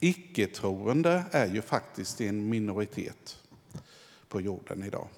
icke-troende 0.00 1.24
är 1.30 1.46
ju 1.46 1.62
faktiskt 1.62 2.20
en 2.20 2.48
minoritet 2.48 3.38
på 4.28 4.40
jorden 4.40 4.82
idag. 4.82 5.08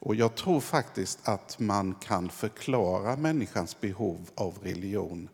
Och 0.00 0.14
jag 0.14 0.34
tror 0.34 0.60
faktiskt 0.60 1.18
att 1.28 1.58
man 1.58 1.94
kan 1.94 2.28
förklara 2.28 3.16
människans 3.16 3.80
behov 3.80 4.30
av 4.34 4.58
religion 4.62 5.28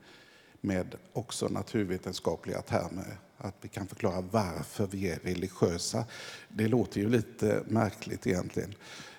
med 0.61 0.95
också 1.13 1.49
naturvetenskapliga 1.49 2.63
termer. 2.63 3.19
Att 3.39 3.55
vi 3.61 3.69
kan 3.69 3.87
förklara 3.87 4.21
varför 4.21 4.87
vi 4.87 5.11
är 5.11 5.19
religiösa. 5.19 6.05
Det 6.49 6.69
låter 6.69 7.01
ju 7.01 7.09
lite 7.09 7.63
märkligt 7.67 8.27
egentligen. 8.27 8.75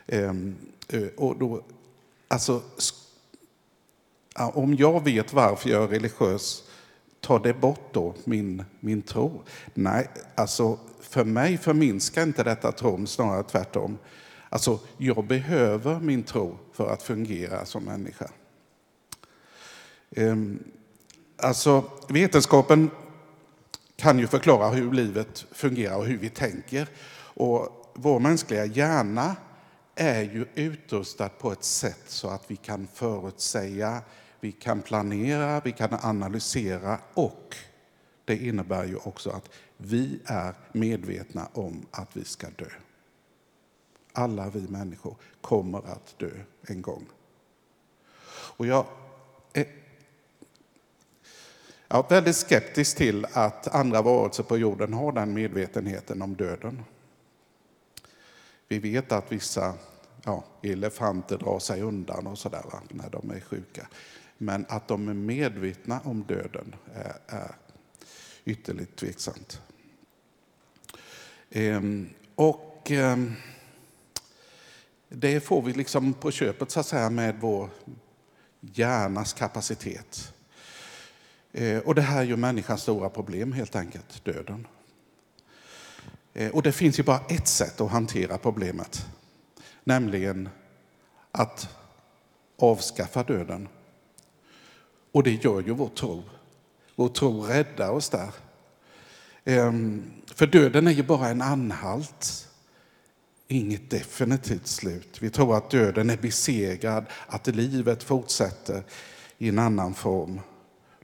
Ehm, 0.08 0.56
eh, 0.90 1.08
och 1.18 1.38
då, 1.38 1.64
alltså, 2.28 2.62
om 4.36 4.76
jag 4.76 5.04
vet 5.04 5.34
varför 5.34 5.70
jag 5.70 5.84
är 5.84 5.88
religiös, 5.88 6.64
tar 7.20 7.40
det 7.40 7.54
bort 7.54 7.94
då 7.94 8.16
min, 8.24 8.64
min 8.80 9.02
tro? 9.02 9.42
Nej, 9.74 10.10
alltså 10.36 10.80
för 11.00 11.24
mig 11.24 11.58
förminskar 11.58 12.24
inte 12.24 12.44
detta 12.44 12.72
tron, 12.72 13.08
snarare 13.08 13.44
tvärtom. 13.44 13.98
Alltså, 14.50 14.80
jag 14.98 15.26
behöver 15.28 16.00
min 16.00 16.24
tro 16.24 16.58
för 16.74 16.90
att 16.90 17.04
fungera 17.04 17.66
som 17.66 17.84
människa. 17.84 18.30
Ehm, 20.12 20.64
alltså, 21.38 21.84
vetenskapen 22.10 22.90
kan 23.96 24.20
ju 24.20 24.28
förklara 24.28 24.70
hur 24.70 24.92
livet 24.92 25.46
fungerar 25.52 25.96
och 25.96 26.06
hur 26.06 26.18
vi 26.18 26.30
tänker. 26.30 26.88
Och 27.20 27.94
vår 27.94 28.20
mänskliga 28.20 28.66
hjärna 28.66 29.36
är 29.96 30.22
ju 30.22 30.46
utrustad 30.56 31.30
på 31.30 31.52
ett 31.52 31.64
sätt 31.64 32.04
så 32.08 32.30
att 32.30 32.52
vi 32.52 32.56
kan 32.56 32.88
förutsäga, 32.94 34.02
vi 34.40 34.52
kan 34.52 34.82
planera, 34.82 35.62
vi 35.66 35.72
kan 35.72 35.94
analysera 35.94 37.00
och 37.14 37.56
det 38.26 38.38
innebär 38.38 38.86
ju 38.86 38.96
också 38.96 39.30
att 39.30 39.50
vi 39.78 40.20
är 40.26 40.54
medvetna 40.72 41.48
om 41.54 41.86
att 41.92 42.18
vi 42.18 42.24
ska 42.24 42.48
dö. 42.50 42.70
Alla 44.18 44.50
vi 44.50 44.68
människor 44.68 45.16
kommer 45.42 45.78
att 45.78 46.20
dö 46.20 46.32
en 46.62 46.82
gång. 46.82 47.06
Och 48.30 48.68
jag 48.68 48.86
är, 49.54 49.68
jag 51.88 52.06
är 52.06 52.10
väldigt 52.10 52.36
skeptisk 52.36 52.98
till 52.98 53.26
att 53.34 53.68
andra 53.68 54.02
varelser 54.02 54.44
på 54.44 54.58
jorden 54.58 54.94
har 54.94 55.12
den 55.12 55.34
medvetenheten 55.34 56.22
om 56.22 56.36
döden. 56.36 56.84
Vi 58.68 58.80
vet 58.80 59.12
att 59.12 59.32
vissa 59.32 59.74
ja, 60.24 60.44
elefanter 60.62 61.38
drar 61.38 61.60
sig 61.60 61.82
undan 61.82 62.28
och 62.28 62.38
sådär 62.38 62.64
när 62.90 63.10
de 63.10 63.32
är 63.32 63.40
sjuka. 63.40 63.88
Men 64.38 64.66
att 64.70 64.88
de 64.88 65.08
är 65.08 65.14
medvetna 65.14 66.00
om 66.04 66.24
döden 66.24 66.76
är, 66.94 67.18
är 67.28 67.56
ytterligt 68.46 68.96
tveksamt. 68.96 69.62
Ehm, 71.50 72.10
och 72.36 72.92
ehm, 72.92 73.34
det 75.10 75.40
får 75.40 75.62
vi 75.62 75.74
liksom 75.74 76.14
på 76.14 76.32
köpet 76.32 76.72
så 76.72 76.80
att 76.80 76.86
säga 76.86 77.10
med 77.10 77.36
vår 77.40 77.70
hjärnas 78.60 79.34
kapacitet. 79.34 80.34
Eh, 81.52 81.80
och 81.80 81.96
det 81.96 82.02
här 82.02 82.20
är 82.22 82.26
ju 82.26 82.36
människans 82.36 82.82
stora 82.82 83.10
problem 83.10 83.54
helt 83.54 83.76
enkelt, 83.76 84.26
döden. 84.26 84.68
Eh, 86.34 86.52
och 86.52 86.62
det 86.62 86.72
finns 86.72 87.00
ju 87.00 87.04
bara 87.04 87.22
ett 87.30 87.48
sätt 87.48 87.82
att 87.82 87.92
hantera 87.92 88.38
problemet, 88.38 89.06
nämligen 89.84 90.50
att 91.32 91.70
avskaffa 92.60 93.24
döden. 93.24 93.68
Och 95.12 95.24
det 95.24 95.44
gör 95.44 95.62
ju 95.62 95.74
vår 95.74 95.90
tro. 95.90 96.24
Vår 96.96 97.10
tro 97.10 97.42
räddar 97.42 97.90
oss 97.90 98.10
där. 98.10 98.32
Ehm, 99.46 100.12
för 100.34 100.48
döden 100.48 100.88
är 100.88 100.92
ju 100.92 101.04
bara 101.04 101.28
en 101.28 101.42
anhalt, 101.42 102.50
inget 103.48 103.90
definitivt 103.90 104.68
slut. 104.68 105.22
Vi 105.22 105.30
tror 105.30 105.58
att 105.58 105.70
döden 105.70 106.10
är 106.10 106.18
besegrad, 106.18 107.06
att 107.28 107.48
livet 107.48 108.04
fortsätter 108.04 108.84
i 109.38 109.50
en 109.50 109.60
annan 109.60 109.94
form. 109.94 110.40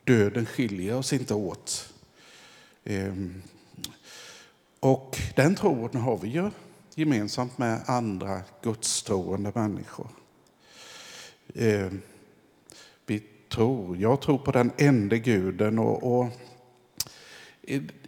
Döden 0.04 0.46
skiljer 0.46 0.96
oss 0.96 1.14
inte 1.14 1.34
åt. 1.34 1.94
Ehm, 2.84 3.42
och 4.80 5.18
den 5.36 5.56
tron 5.56 5.96
har 5.96 6.18
vi 6.18 6.28
ju 6.28 6.50
gemensamt 6.96 7.58
med 7.58 7.82
andra 7.86 8.42
gudstroende 8.62 9.52
människor. 9.56 10.08
Ehm, 11.56 12.02
vi 13.06 13.24
tror, 13.50 13.98
jag 13.98 14.22
tror 14.22 14.38
på 14.38 14.52
den 14.52 14.72
enda 14.78 15.18
guden 15.18 15.80
och, 15.80 16.20
och 16.20 16.28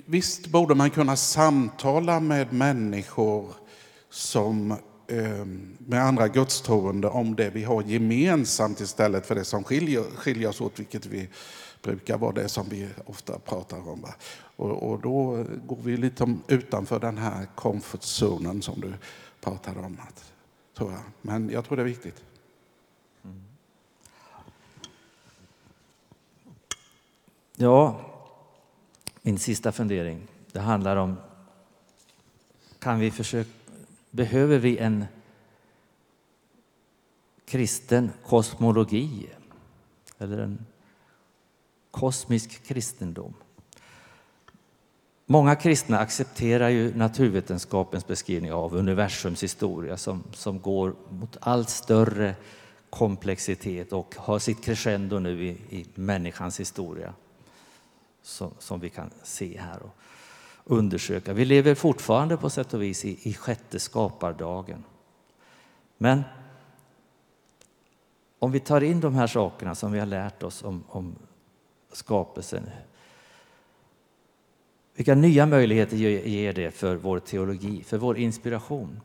visst 0.05 0.47
borde 0.47 0.75
man 0.75 0.89
kunna 0.89 1.15
samtala 1.15 2.19
med 2.19 2.53
människor 2.53 3.53
som 4.15 4.75
ehm, 5.07 5.77
med 5.77 6.03
andra 6.03 6.27
gudstroende 6.27 7.07
om 7.07 7.35
det 7.35 7.49
vi 7.49 7.63
har 7.63 7.83
gemensamt 7.83 8.79
istället 8.79 9.25
för 9.25 9.35
det 9.35 9.43
som 9.43 9.63
skiljer, 9.63 10.03
skiljer 10.03 10.49
oss 10.49 10.61
åt, 10.61 10.79
vilket 10.79 11.05
vi 11.05 11.29
brukar 11.81 12.17
vara 12.17 12.31
det 12.31 12.49
som 12.49 12.69
vi 12.69 12.89
ofta 13.05 13.39
pratar 13.39 13.89
om. 13.89 14.05
Och, 14.55 14.91
och 14.91 15.01
då 15.01 15.45
går 15.67 15.77
vi 15.83 15.97
lite 15.97 16.35
utanför 16.47 16.99
den 16.99 17.17
här 17.17 17.47
comfort 17.55 18.03
som 18.03 18.81
du 18.81 18.93
pratade 19.41 19.79
om. 19.79 19.97
tror 20.77 20.91
jag. 20.91 21.01
Men 21.21 21.49
jag 21.49 21.65
tror 21.65 21.77
det 21.77 21.83
är 21.83 21.87
viktigt. 21.87 22.23
Mm. 23.23 23.43
Ja, 27.55 27.99
min 29.21 29.39
sista 29.39 29.71
fundering. 29.71 30.27
Det 30.51 30.59
handlar 30.59 30.95
om, 30.95 31.15
kan 32.79 32.99
vi 32.99 33.11
försöka, 33.11 33.49
behöver 34.15 34.57
vi 34.57 34.77
en 34.77 35.05
kristen 37.45 38.11
kosmologi? 38.25 39.29
Eller 40.17 40.37
en 40.37 40.65
kosmisk 41.91 42.63
kristendom? 42.63 43.33
Många 45.25 45.55
kristna 45.55 45.99
accepterar 45.99 46.69
ju 46.69 46.95
naturvetenskapens 46.95 48.07
beskrivning 48.07 48.51
av 48.53 48.75
universums 48.75 49.43
historia 49.43 49.97
som, 49.97 50.23
som 50.33 50.59
går 50.59 50.95
mot 51.09 51.37
allt 51.39 51.69
större 51.69 52.35
komplexitet 52.89 53.93
och 53.93 54.15
har 54.17 54.39
sitt 54.39 54.63
crescendo 54.63 55.19
nu 55.19 55.45
i, 55.45 55.49
i 55.49 55.85
människans 55.95 56.59
historia 56.59 57.13
som, 58.21 58.51
som 58.59 58.79
vi 58.79 58.89
kan 58.89 59.09
se 59.23 59.59
här 59.59 59.81
och 59.83 59.95
undersöka. 60.65 61.33
Vi 61.33 61.45
lever 61.45 61.75
fortfarande 61.75 62.37
på 62.37 62.49
sätt 62.49 62.73
och 62.73 62.81
vis 62.81 63.05
i, 63.05 63.29
i 63.29 63.33
sjätte 63.33 63.79
skapardagen. 63.79 64.83
Men 65.97 66.23
om 68.39 68.51
vi 68.51 68.59
tar 68.59 68.81
in 68.81 68.99
de 68.99 69.15
här 69.15 69.27
sakerna 69.27 69.75
som 69.75 69.91
vi 69.91 69.99
har 69.99 70.05
lärt 70.05 70.43
oss 70.43 70.63
om, 70.63 70.83
om 70.87 71.15
skapelsen, 71.91 72.69
vilka 74.95 75.15
nya 75.15 75.45
möjligheter 75.45 75.97
ger 75.97 76.53
det 76.53 76.71
för 76.71 76.95
vår 76.95 77.19
teologi, 77.19 77.83
för 77.83 77.97
vår 77.97 78.17
inspiration? 78.17 79.01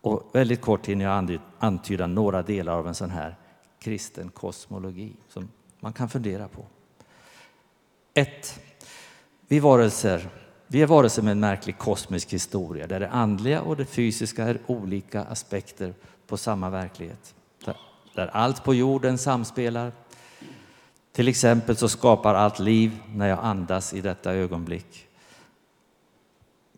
Och 0.00 0.30
väldigt 0.32 0.60
kort 0.60 0.86
hinner 0.86 1.04
jag 1.04 1.38
antyda 1.58 2.06
några 2.06 2.42
delar 2.42 2.72
av 2.72 2.88
en 2.88 2.94
sån 2.94 3.10
här 3.10 3.36
kristen 3.78 4.28
kosmologi 4.28 5.12
som 5.28 5.48
man 5.80 5.92
kan 5.92 6.08
fundera 6.08 6.48
på. 6.48 6.66
1. 8.14 8.60
Vi, 9.48 9.60
varelser, 9.60 10.28
vi 10.66 10.82
är 10.82 10.86
varelser 10.86 11.22
med 11.22 11.32
en 11.32 11.40
märklig 11.40 11.78
kosmisk 11.78 12.32
historia 12.32 12.86
där 12.86 13.00
det 13.00 13.08
andliga 13.08 13.60
och 13.60 13.76
det 13.76 13.84
fysiska 13.84 14.44
är 14.44 14.58
olika 14.66 15.22
aspekter 15.22 15.94
på 16.26 16.36
samma 16.36 16.70
verklighet. 16.70 17.34
Där, 17.64 17.76
där 18.14 18.26
allt 18.26 18.64
på 18.64 18.74
jorden 18.74 19.18
samspelar. 19.18 19.92
Till 21.12 21.28
exempel 21.28 21.76
så 21.76 21.88
skapar 21.88 22.34
allt 22.34 22.58
liv 22.58 22.98
när 23.14 23.28
jag 23.28 23.38
andas 23.42 23.94
i 23.94 24.00
detta 24.00 24.34
ögonblick. 24.34 25.08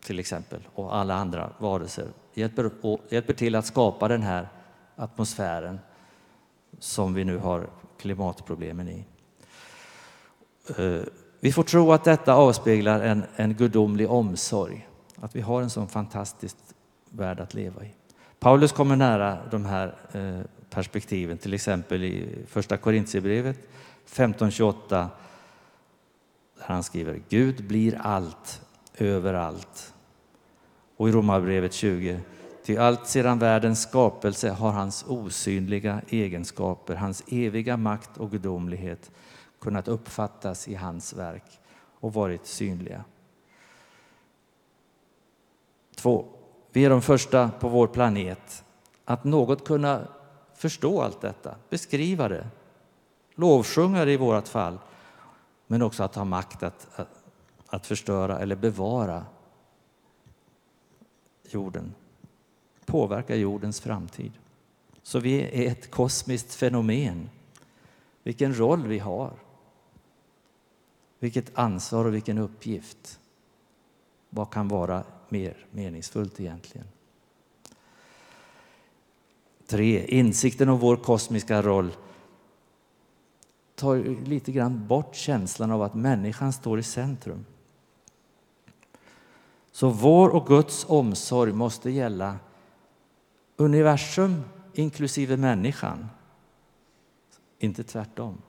Till 0.01 0.19
exempel, 0.19 0.67
och 0.73 0.95
alla 0.95 1.15
andra 1.15 1.49
varelser 1.57 2.07
hjälper, 2.33 2.71
hjälper 3.09 3.33
till 3.33 3.55
att 3.55 3.65
skapa 3.65 4.07
den 4.07 4.23
här 4.23 4.47
atmosfären 4.95 5.79
som 6.79 7.13
vi 7.13 7.23
nu 7.23 7.37
har 7.37 7.69
klimatproblemen 7.97 8.89
i. 8.89 9.05
Eh, 10.77 11.01
vi 11.39 11.51
får 11.51 11.63
tro 11.63 11.91
att 11.91 12.03
detta 12.03 12.33
avspeglar 12.33 12.99
en, 13.01 13.23
en 13.35 13.53
gudomlig 13.53 14.11
omsorg, 14.11 14.87
att 15.15 15.35
vi 15.35 15.41
har 15.41 15.61
en 15.61 15.69
sån 15.69 15.87
fantastisk 15.87 16.55
värld 17.09 17.39
att 17.39 17.53
leva 17.53 17.83
i. 17.83 17.93
Paulus 18.39 18.71
kommer 18.71 18.95
nära 18.95 19.37
de 19.51 19.65
här 19.65 19.95
eh, 20.11 20.45
perspektiven, 20.69 21.37
till 21.37 21.53
exempel 21.53 22.03
i 22.03 22.45
Första 22.47 22.77
Korintierbrevet 22.77 23.57
15.28 24.09 24.73
där 24.89 25.07
han 26.59 26.83
skriver 26.83 27.21
Gud 27.29 27.67
blir 27.67 27.97
allt, 28.01 28.61
överallt. 28.97 29.93
Och 30.97 31.09
i 31.09 31.11
Romarbrevet 31.11 31.73
20 31.73 32.19
Ty 32.65 32.77
allt 32.77 33.07
sedan 33.07 33.39
världens 33.39 33.81
skapelse 33.81 34.49
har 34.49 34.71
hans 34.71 35.05
osynliga 35.07 36.01
egenskaper, 36.09 36.95
hans 36.95 37.23
eviga 37.27 37.77
makt 37.77 38.17
och 38.17 38.31
gudomlighet 38.31 39.11
kunnat 39.59 39.87
uppfattas 39.87 40.67
i 40.67 40.75
hans 40.75 41.13
verk 41.13 41.59
och 41.99 42.13
varit 42.13 42.45
synliga. 42.45 43.03
2. 45.95 46.25
Vi 46.71 46.85
är 46.85 46.89
de 46.89 47.01
första 47.01 47.49
på 47.59 47.69
vår 47.69 47.87
planet 47.87 48.63
att 49.05 49.23
något 49.23 49.67
kunna 49.67 50.07
förstå 50.53 51.01
allt 51.01 51.21
detta, 51.21 51.55
beskriva 51.69 52.27
det, 52.27 52.47
lovsjunga 53.35 54.05
det 54.05 54.11
i 54.11 54.17
vårt 54.17 54.47
fall, 54.47 54.77
men 55.67 55.81
också 55.81 56.03
att 56.03 56.15
ha 56.15 56.25
makt 56.25 56.63
att, 56.63 56.87
att, 56.95 57.23
att 57.67 57.87
förstöra 57.87 58.39
eller 58.39 58.55
bevara 58.55 59.25
jorden, 61.43 61.93
påverka 62.85 63.35
jordens 63.35 63.81
framtid. 63.81 64.31
Så 65.03 65.19
vi 65.19 65.41
är 65.41 65.71
ett 65.71 65.91
kosmiskt 65.91 66.55
fenomen. 66.55 67.29
Vilken 68.23 68.57
roll 68.57 68.87
vi 68.87 68.99
har. 68.99 69.33
Vilket 71.19 71.57
ansvar 71.57 72.05
och 72.05 72.13
vilken 72.13 72.37
uppgift. 72.37 73.19
Vad 74.29 74.51
kan 74.51 74.67
vara 74.67 75.03
mer 75.29 75.65
meningsfullt 75.71 76.39
egentligen? 76.39 76.87
3. 79.67 80.05
Insikten 80.07 80.69
om 80.69 80.79
vår 80.79 80.95
kosmiska 80.95 81.61
roll 81.61 81.91
tar 83.75 84.25
lite 84.25 84.51
grann 84.51 84.87
bort 84.87 85.15
känslan 85.15 85.71
av 85.71 85.81
att 85.81 85.93
människan 85.93 86.53
står 86.53 86.79
i 86.79 86.83
centrum. 86.83 87.45
Så 89.71 89.89
vår 89.89 90.29
och 90.29 90.47
Guds 90.47 90.85
omsorg 90.89 91.53
måste 91.53 91.89
gälla 91.89 92.37
universum 93.55 94.43
inklusive 94.73 95.37
människan, 95.37 96.07
inte 97.59 97.83
tvärtom. 97.83 98.41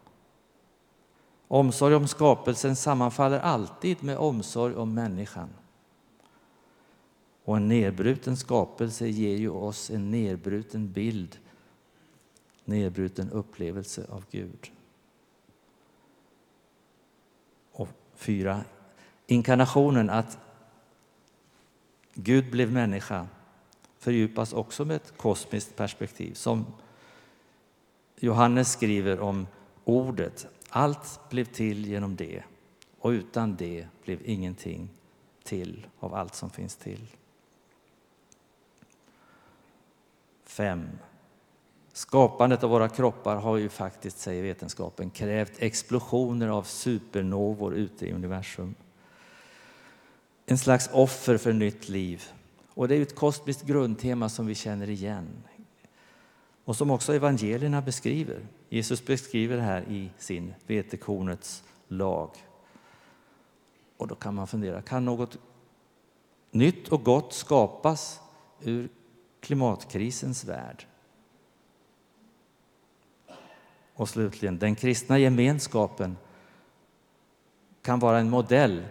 Omsorg 1.53 1.95
om 1.95 2.07
skapelsen 2.09 2.77
sammanfaller 2.77 3.41
alltid 3.41 4.03
med 4.03 4.19
omsorg 4.19 4.75
om 4.75 4.95
människan. 4.95 5.49
Och 7.45 7.57
en 7.57 7.69
nedbruten 7.69 8.37
skapelse 8.37 9.09
ger 9.09 9.37
ju 9.37 9.51
oss 9.51 9.91
en 9.91 10.11
nedbruten 10.11 10.93
bild, 10.93 11.39
nedbruten 12.65 13.31
upplevelse 13.31 14.07
av 14.09 14.25
Gud. 14.31 14.71
Och 17.73 17.89
fyra, 18.15 18.65
inkarnationen, 19.27 20.11
att 20.11 20.39
Gud 22.15 22.51
blev 22.51 22.73
människa 22.73 23.27
fördjupas 23.99 24.53
också 24.53 24.85
med 24.85 24.97
ett 24.97 25.13
kosmiskt 25.17 25.77
perspektiv. 25.77 26.35
Som 26.35 26.67
Johannes 28.17 28.73
skriver 28.73 29.21
om 29.21 29.47
ordet. 29.85 30.47
Allt 30.71 31.21
blev 31.31 31.45
till 31.45 31.87
genom 31.87 32.17
det 32.17 32.43
och 32.99 33.09
utan 33.09 33.57
det 33.57 33.87
blev 34.05 34.19
ingenting 34.25 34.89
till 35.43 35.87
av 35.99 36.15
allt 36.15 36.35
som 36.35 36.51
finns 36.51 36.77
till. 36.77 37.07
5. 40.45 40.89
Skapandet 41.93 42.65
av 42.65 42.71
våra 42.71 42.89
kroppar 42.89 43.37
har 43.37 43.57
ju 43.57 43.69
faktiskt, 43.69 44.19
säger 44.19 44.43
vetenskapen, 44.43 45.11
krävt 45.11 45.53
explosioner 45.59 46.49
av 46.49 46.63
supernovor 46.63 47.75
ute 47.75 48.07
i 48.07 48.13
universum. 48.13 48.75
En 50.47 50.59
slags 50.59 50.91
offer 50.93 51.37
för 51.37 51.53
nytt 51.53 51.89
liv. 51.89 52.25
Och 52.75 52.89
det 52.89 52.95
är 52.95 53.03
ett 53.03 53.15
kosmiskt 53.15 53.63
grundtema 53.63 54.29
som 54.29 54.47
vi 54.47 54.55
känner 54.55 54.91
igen 54.91 55.29
och 56.65 56.77
som 56.77 56.91
också 56.91 57.15
evangelierna 57.15 57.83
beskriver. 57.83 58.47
Jesus 58.69 59.05
beskriver 59.05 59.57
det 59.57 59.63
här 59.63 59.83
i 59.89 60.11
sin 60.19 60.55
vetekornets 60.67 61.65
lag. 61.89 62.31
Och 63.97 64.07
då 64.07 64.15
kan 64.15 64.35
man 64.35 64.47
fundera, 64.47 64.83
kan 64.83 65.05
något 65.05 65.39
nytt 66.51 66.89
och 66.89 67.05
gott 67.05 67.33
skapas 67.33 68.21
ur 68.61 68.89
klimatkrisens 69.41 70.45
värld? 70.45 70.87
Och 73.95 74.09
slutligen, 74.09 74.59
den 74.59 74.75
kristna 74.75 75.19
gemenskapen 75.19 76.17
kan 77.83 77.99
vara 77.99 78.19
en 78.19 78.31
modell 78.31 78.85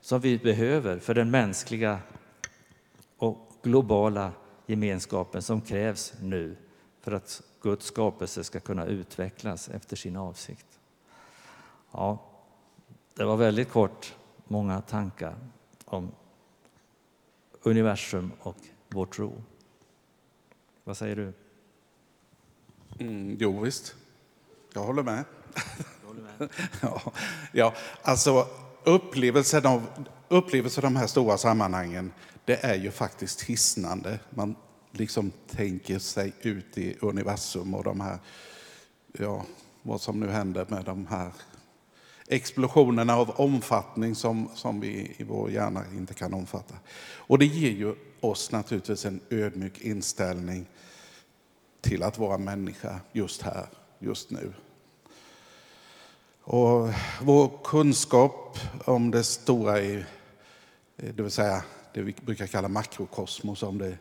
som 0.00 0.20
vi 0.20 0.38
behöver 0.38 0.98
för 0.98 1.14
den 1.14 1.30
mänskliga 1.30 1.98
och 3.16 3.52
globala 3.62 4.32
gemenskapen 4.66 5.42
som 5.42 5.60
krävs 5.60 6.14
nu 6.20 6.56
för 7.02 7.12
att 7.12 7.42
Guds 7.60 7.86
skapelse 7.86 8.44
ska 8.44 8.60
kunna 8.60 8.86
utvecklas 8.86 9.68
efter 9.68 9.96
sin 9.96 10.16
avsikt. 10.16 10.66
Ja, 11.90 12.18
det 13.14 13.24
var 13.24 13.36
väldigt 13.36 13.70
kort, 13.70 14.14
många 14.44 14.80
tankar 14.80 15.36
om 15.84 16.12
universum 17.62 18.32
och 18.40 18.56
vår 18.88 19.06
tro. 19.06 19.42
Vad 20.84 20.96
säger 20.96 21.16
du? 21.16 21.32
Mm, 22.98 23.36
jo, 23.40 23.60
visst. 23.60 23.94
Jag 24.74 24.82
håller 24.82 25.02
med. 25.02 25.24
Håller 26.06 26.22
med. 26.22 26.48
ja, 26.82 27.12
ja, 27.52 27.74
alltså 28.02 28.46
upplevelsen 28.84 29.66
av, 29.66 29.86
upplevelsen 30.28 30.84
av 30.84 30.92
de 30.92 30.98
här 30.98 31.06
stora 31.06 31.38
sammanhangen, 31.38 32.12
det 32.44 32.64
är 32.64 32.74
ju 32.74 32.90
faktiskt 32.90 33.42
hisnande. 33.42 34.18
Man 34.30 34.56
liksom 34.92 35.32
tänker 35.50 35.98
sig 35.98 36.32
ut 36.40 36.78
i 36.78 36.96
universum 37.00 37.74
och 37.74 37.84
de 37.84 38.00
här, 38.00 38.18
ja, 39.12 39.44
vad 39.82 40.00
som 40.00 40.20
nu 40.20 40.28
händer 40.28 40.66
med 40.68 40.84
de 40.84 41.06
här 41.06 41.32
explosionerna 42.28 43.16
av 43.16 43.30
omfattning 43.40 44.14
som, 44.14 44.48
som 44.54 44.80
vi 44.80 45.14
i 45.16 45.24
vår 45.24 45.50
hjärna 45.50 45.84
inte 45.92 46.14
kan 46.14 46.34
omfatta. 46.34 46.74
Och 47.14 47.38
det 47.38 47.46
ger 47.46 47.70
ju 47.70 47.94
oss 48.20 48.52
naturligtvis 48.52 49.04
en 49.04 49.20
ödmjuk 49.30 49.80
inställning 49.80 50.66
till 51.80 52.02
att 52.02 52.18
vara 52.18 52.38
människa 52.38 53.00
just 53.12 53.42
här, 53.42 53.66
just 53.98 54.30
nu. 54.30 54.52
Och 56.44 56.88
vår 57.22 57.64
kunskap 57.64 58.58
om 58.84 59.10
det 59.10 59.24
stora, 59.24 59.80
i, 59.80 59.94
eh, 60.96 61.14
det 61.14 61.22
vill 61.22 61.30
säga 61.30 61.64
det 61.94 62.02
vi 62.02 62.14
brukar 62.22 62.46
kalla 62.46 62.68
makrokosmos, 62.68 63.62
om 63.62 63.78
det 63.78 63.98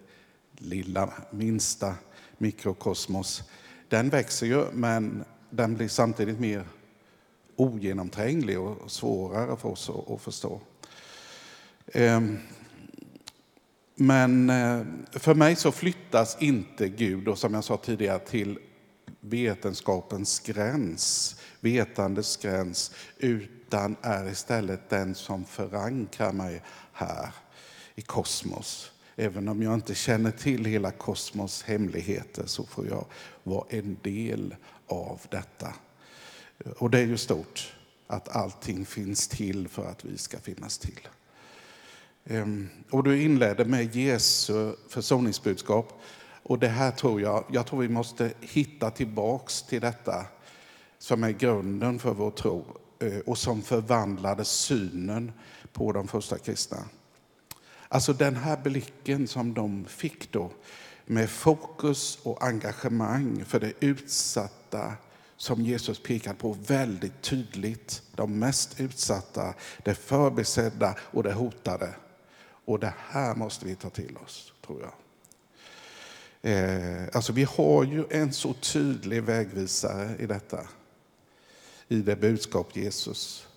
lilla, 0.61 1.13
minsta 1.31 1.95
mikrokosmos, 2.37 3.43
den 3.89 4.09
växer 4.09 4.45
ju 4.45 4.65
men 4.71 5.23
den 5.49 5.75
blir 5.75 5.87
samtidigt 5.87 6.39
mer 6.39 6.67
ogenomtränglig 7.55 8.59
och 8.59 8.91
svårare 8.91 9.57
för 9.57 9.69
oss 9.69 9.89
att 9.89 10.21
förstå. 10.21 10.61
Ehm, 11.93 12.37
men 13.95 14.49
eh, 14.49 14.81
för 15.11 15.33
mig 15.33 15.55
så 15.55 15.71
flyttas 15.71 16.37
inte 16.39 16.89
Gud, 16.89 17.27
och 17.27 17.37
som 17.37 17.53
jag 17.53 17.63
sa 17.63 17.77
tidigare, 17.77 18.19
till 18.19 18.59
vetenskapens 19.19 20.39
gräns, 20.39 21.35
vetandets 21.59 22.37
gräns, 22.37 22.91
utan 23.17 23.95
är 24.01 24.29
istället 24.29 24.89
den 24.89 25.15
som 25.15 25.45
förankrar 25.45 26.31
mig 26.31 26.61
här 26.93 27.33
i 27.95 28.01
kosmos. 28.01 28.91
Även 29.15 29.47
om 29.47 29.63
jag 29.63 29.73
inte 29.73 29.95
känner 29.95 30.31
till 30.31 30.65
hela 30.65 30.91
kosmos 30.91 31.63
hemligheter 31.63 32.45
så 32.45 32.65
får 32.65 32.87
jag 32.87 33.05
vara 33.43 33.65
en 33.69 33.97
del 34.01 34.55
av 34.87 35.21
detta. 35.29 35.73
Och 36.77 36.89
det 36.89 36.99
är 36.99 37.05
ju 37.05 37.17
stort 37.17 37.73
att 38.07 38.35
allting 38.35 38.85
finns 38.85 39.27
till 39.27 39.67
för 39.67 39.85
att 39.85 40.05
vi 40.05 40.17
ska 40.17 40.39
finnas 40.39 40.77
till. 40.77 41.07
Ehm, 42.25 42.69
och 42.89 43.03
du 43.03 43.21
inledde 43.23 43.65
med 43.65 43.95
Jesu 43.95 44.73
försoningsbudskap. 44.89 46.01
Och 46.43 46.59
det 46.59 46.67
här 46.67 46.91
tror 46.91 47.21
jag, 47.21 47.45
jag 47.51 47.65
tror 47.67 47.81
vi 47.81 47.89
måste 47.89 48.33
hitta 48.41 48.91
tillbaks 48.91 49.63
till 49.63 49.81
detta 49.81 50.25
som 50.97 51.23
är 51.23 51.31
grunden 51.31 51.99
för 51.99 52.13
vår 52.13 52.31
tro 52.31 52.65
eh, 52.99 53.19
och 53.19 53.37
som 53.37 53.61
förvandlade 53.61 54.45
synen 54.45 55.31
på 55.73 55.91
de 55.91 56.07
första 56.07 56.37
kristna. 56.37 56.77
Alltså 57.93 58.13
den 58.13 58.35
här 58.35 58.57
blicken 58.57 59.27
som 59.27 59.53
de 59.53 59.85
fick 59.85 60.31
då 60.31 60.51
med 61.05 61.29
fokus 61.29 62.19
och 62.23 62.43
engagemang 62.43 63.45
för 63.45 63.59
det 63.59 63.73
utsatta 63.79 64.93
som 65.37 65.61
Jesus 65.61 66.03
pekar 66.03 66.33
på 66.33 66.57
väldigt 66.67 67.21
tydligt. 67.21 68.01
De 68.15 68.39
mest 68.39 68.79
utsatta, 68.79 69.53
det 69.83 69.95
förbisedda 69.95 70.95
och 70.99 71.23
det 71.23 71.33
hotade. 71.33 71.95
Och 72.65 72.79
det 72.79 72.93
här 72.97 73.35
måste 73.35 73.65
vi 73.65 73.75
ta 73.75 73.89
till 73.89 74.17
oss, 74.25 74.53
tror 74.65 74.81
jag. 74.81 74.93
Eh, 76.51 77.07
alltså 77.13 77.33
vi 77.33 77.43
har 77.43 77.83
ju 77.83 78.05
en 78.09 78.33
så 78.33 78.53
tydlig 78.53 79.23
vägvisare 79.23 80.15
i 80.19 80.25
detta. 80.25 80.67
I 81.87 82.01
det 82.01 82.15
budskap 82.15 82.75
Jesus 82.75 83.47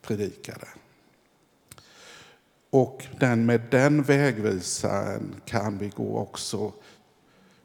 predikade. 0.00 0.68
Och 2.70 3.06
den, 3.20 3.46
med 3.46 3.60
den 3.70 4.02
vägvisaren 4.02 5.40
kan 5.44 5.78
vi 5.78 5.88
gå 5.88 6.18
också 6.18 6.72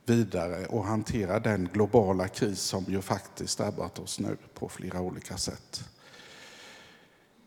vidare 0.06 0.66
och 0.66 0.84
hantera 0.84 1.40
den 1.40 1.70
globala 1.74 2.28
kris 2.28 2.60
som 2.60 2.86
ju 2.88 3.02
faktiskt 3.02 3.58
drabbat 3.58 4.00
oss 4.00 4.20
nu 4.20 4.38
på 4.54 4.70
flera 4.70 5.02
olika 5.02 5.38
sätt. 5.38 5.84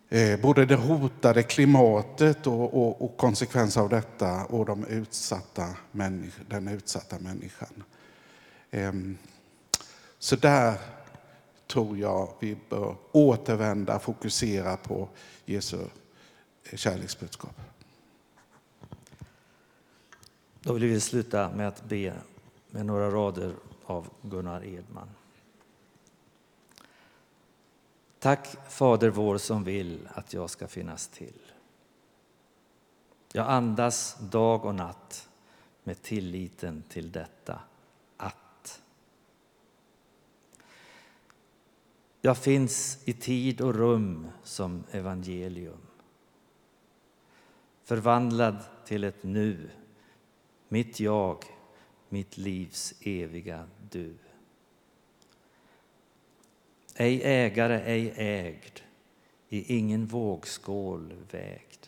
Eh, 0.09 0.41
både 0.41 0.67
det 0.67 0.77
hotade 0.77 1.43
klimatet 1.43 2.47
och, 2.47 2.75
och, 2.75 3.03
och 3.03 3.17
konsekvenser 3.17 3.81
av 3.81 3.89
detta 3.89 4.45
och 4.45 4.67
de 4.67 4.85
utsatta 4.85 5.69
den 6.49 6.69
utsatta 6.69 7.19
människan. 7.19 7.83
Ehm, 8.71 9.19
så 10.19 10.37
där 10.37 10.75
tror 11.67 11.99
jag 11.99 12.29
vi 12.41 12.57
bör 12.69 12.97
återvända, 13.13 13.99
fokusera 13.99 14.77
på 14.77 15.09
Jesu 15.45 15.79
kärleksbudskap. 16.75 17.61
Då 20.61 20.73
vill 20.73 20.85
vi 20.85 21.01
sluta 21.01 21.51
med 21.51 21.69
att 21.69 21.85
be 21.85 22.15
med 22.71 22.87
några 22.87 23.11
rader 23.11 23.55
av 23.85 24.09
Gunnar 24.23 24.65
Edman. 24.65 25.09
Tack 28.19 28.71
Fader 28.71 29.11
vår 29.11 29.39
som 29.39 29.65
vill 29.65 30.09
att 30.15 30.33
jag 30.33 30.51
ska 30.51 30.69
finnas 30.69 31.09
till. 31.09 31.41
Jag 33.33 33.49
andas 33.49 34.17
dag 34.21 34.65
och 34.65 34.75
natt 34.75 35.29
med 35.85 36.03
tilliten 36.03 36.83
till 36.89 37.13
detta 37.13 37.61
att. 38.17 38.83
Jag 42.21 42.39
finns 42.39 42.99
i 43.05 43.13
tid 43.13 43.61
och 43.61 43.75
rum 43.75 44.29
som 44.43 44.85
evangelium. 44.91 45.81
Förvandlad 47.87 48.65
till 48.85 49.05
ett 49.05 49.23
nu, 49.23 49.71
mitt 50.69 51.01
jag, 51.01 51.45
mitt 52.09 52.37
livs 52.37 52.95
eviga 53.01 53.69
du. 53.91 54.15
Ej 56.95 57.23
ägare, 57.25 57.81
ej 57.81 58.13
ägd, 58.17 58.81
i 59.49 59.77
ingen 59.77 60.07
vågskål 60.07 61.13
vägd 61.31 61.87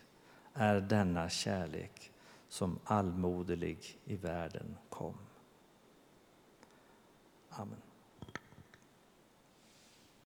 är 0.54 0.80
denna 0.80 1.28
kärlek 1.28 2.10
som 2.48 2.78
allmoderlig 2.84 3.98
i 4.04 4.16
världen 4.16 4.76
kom. 4.88 5.18
Amen. 7.48 7.87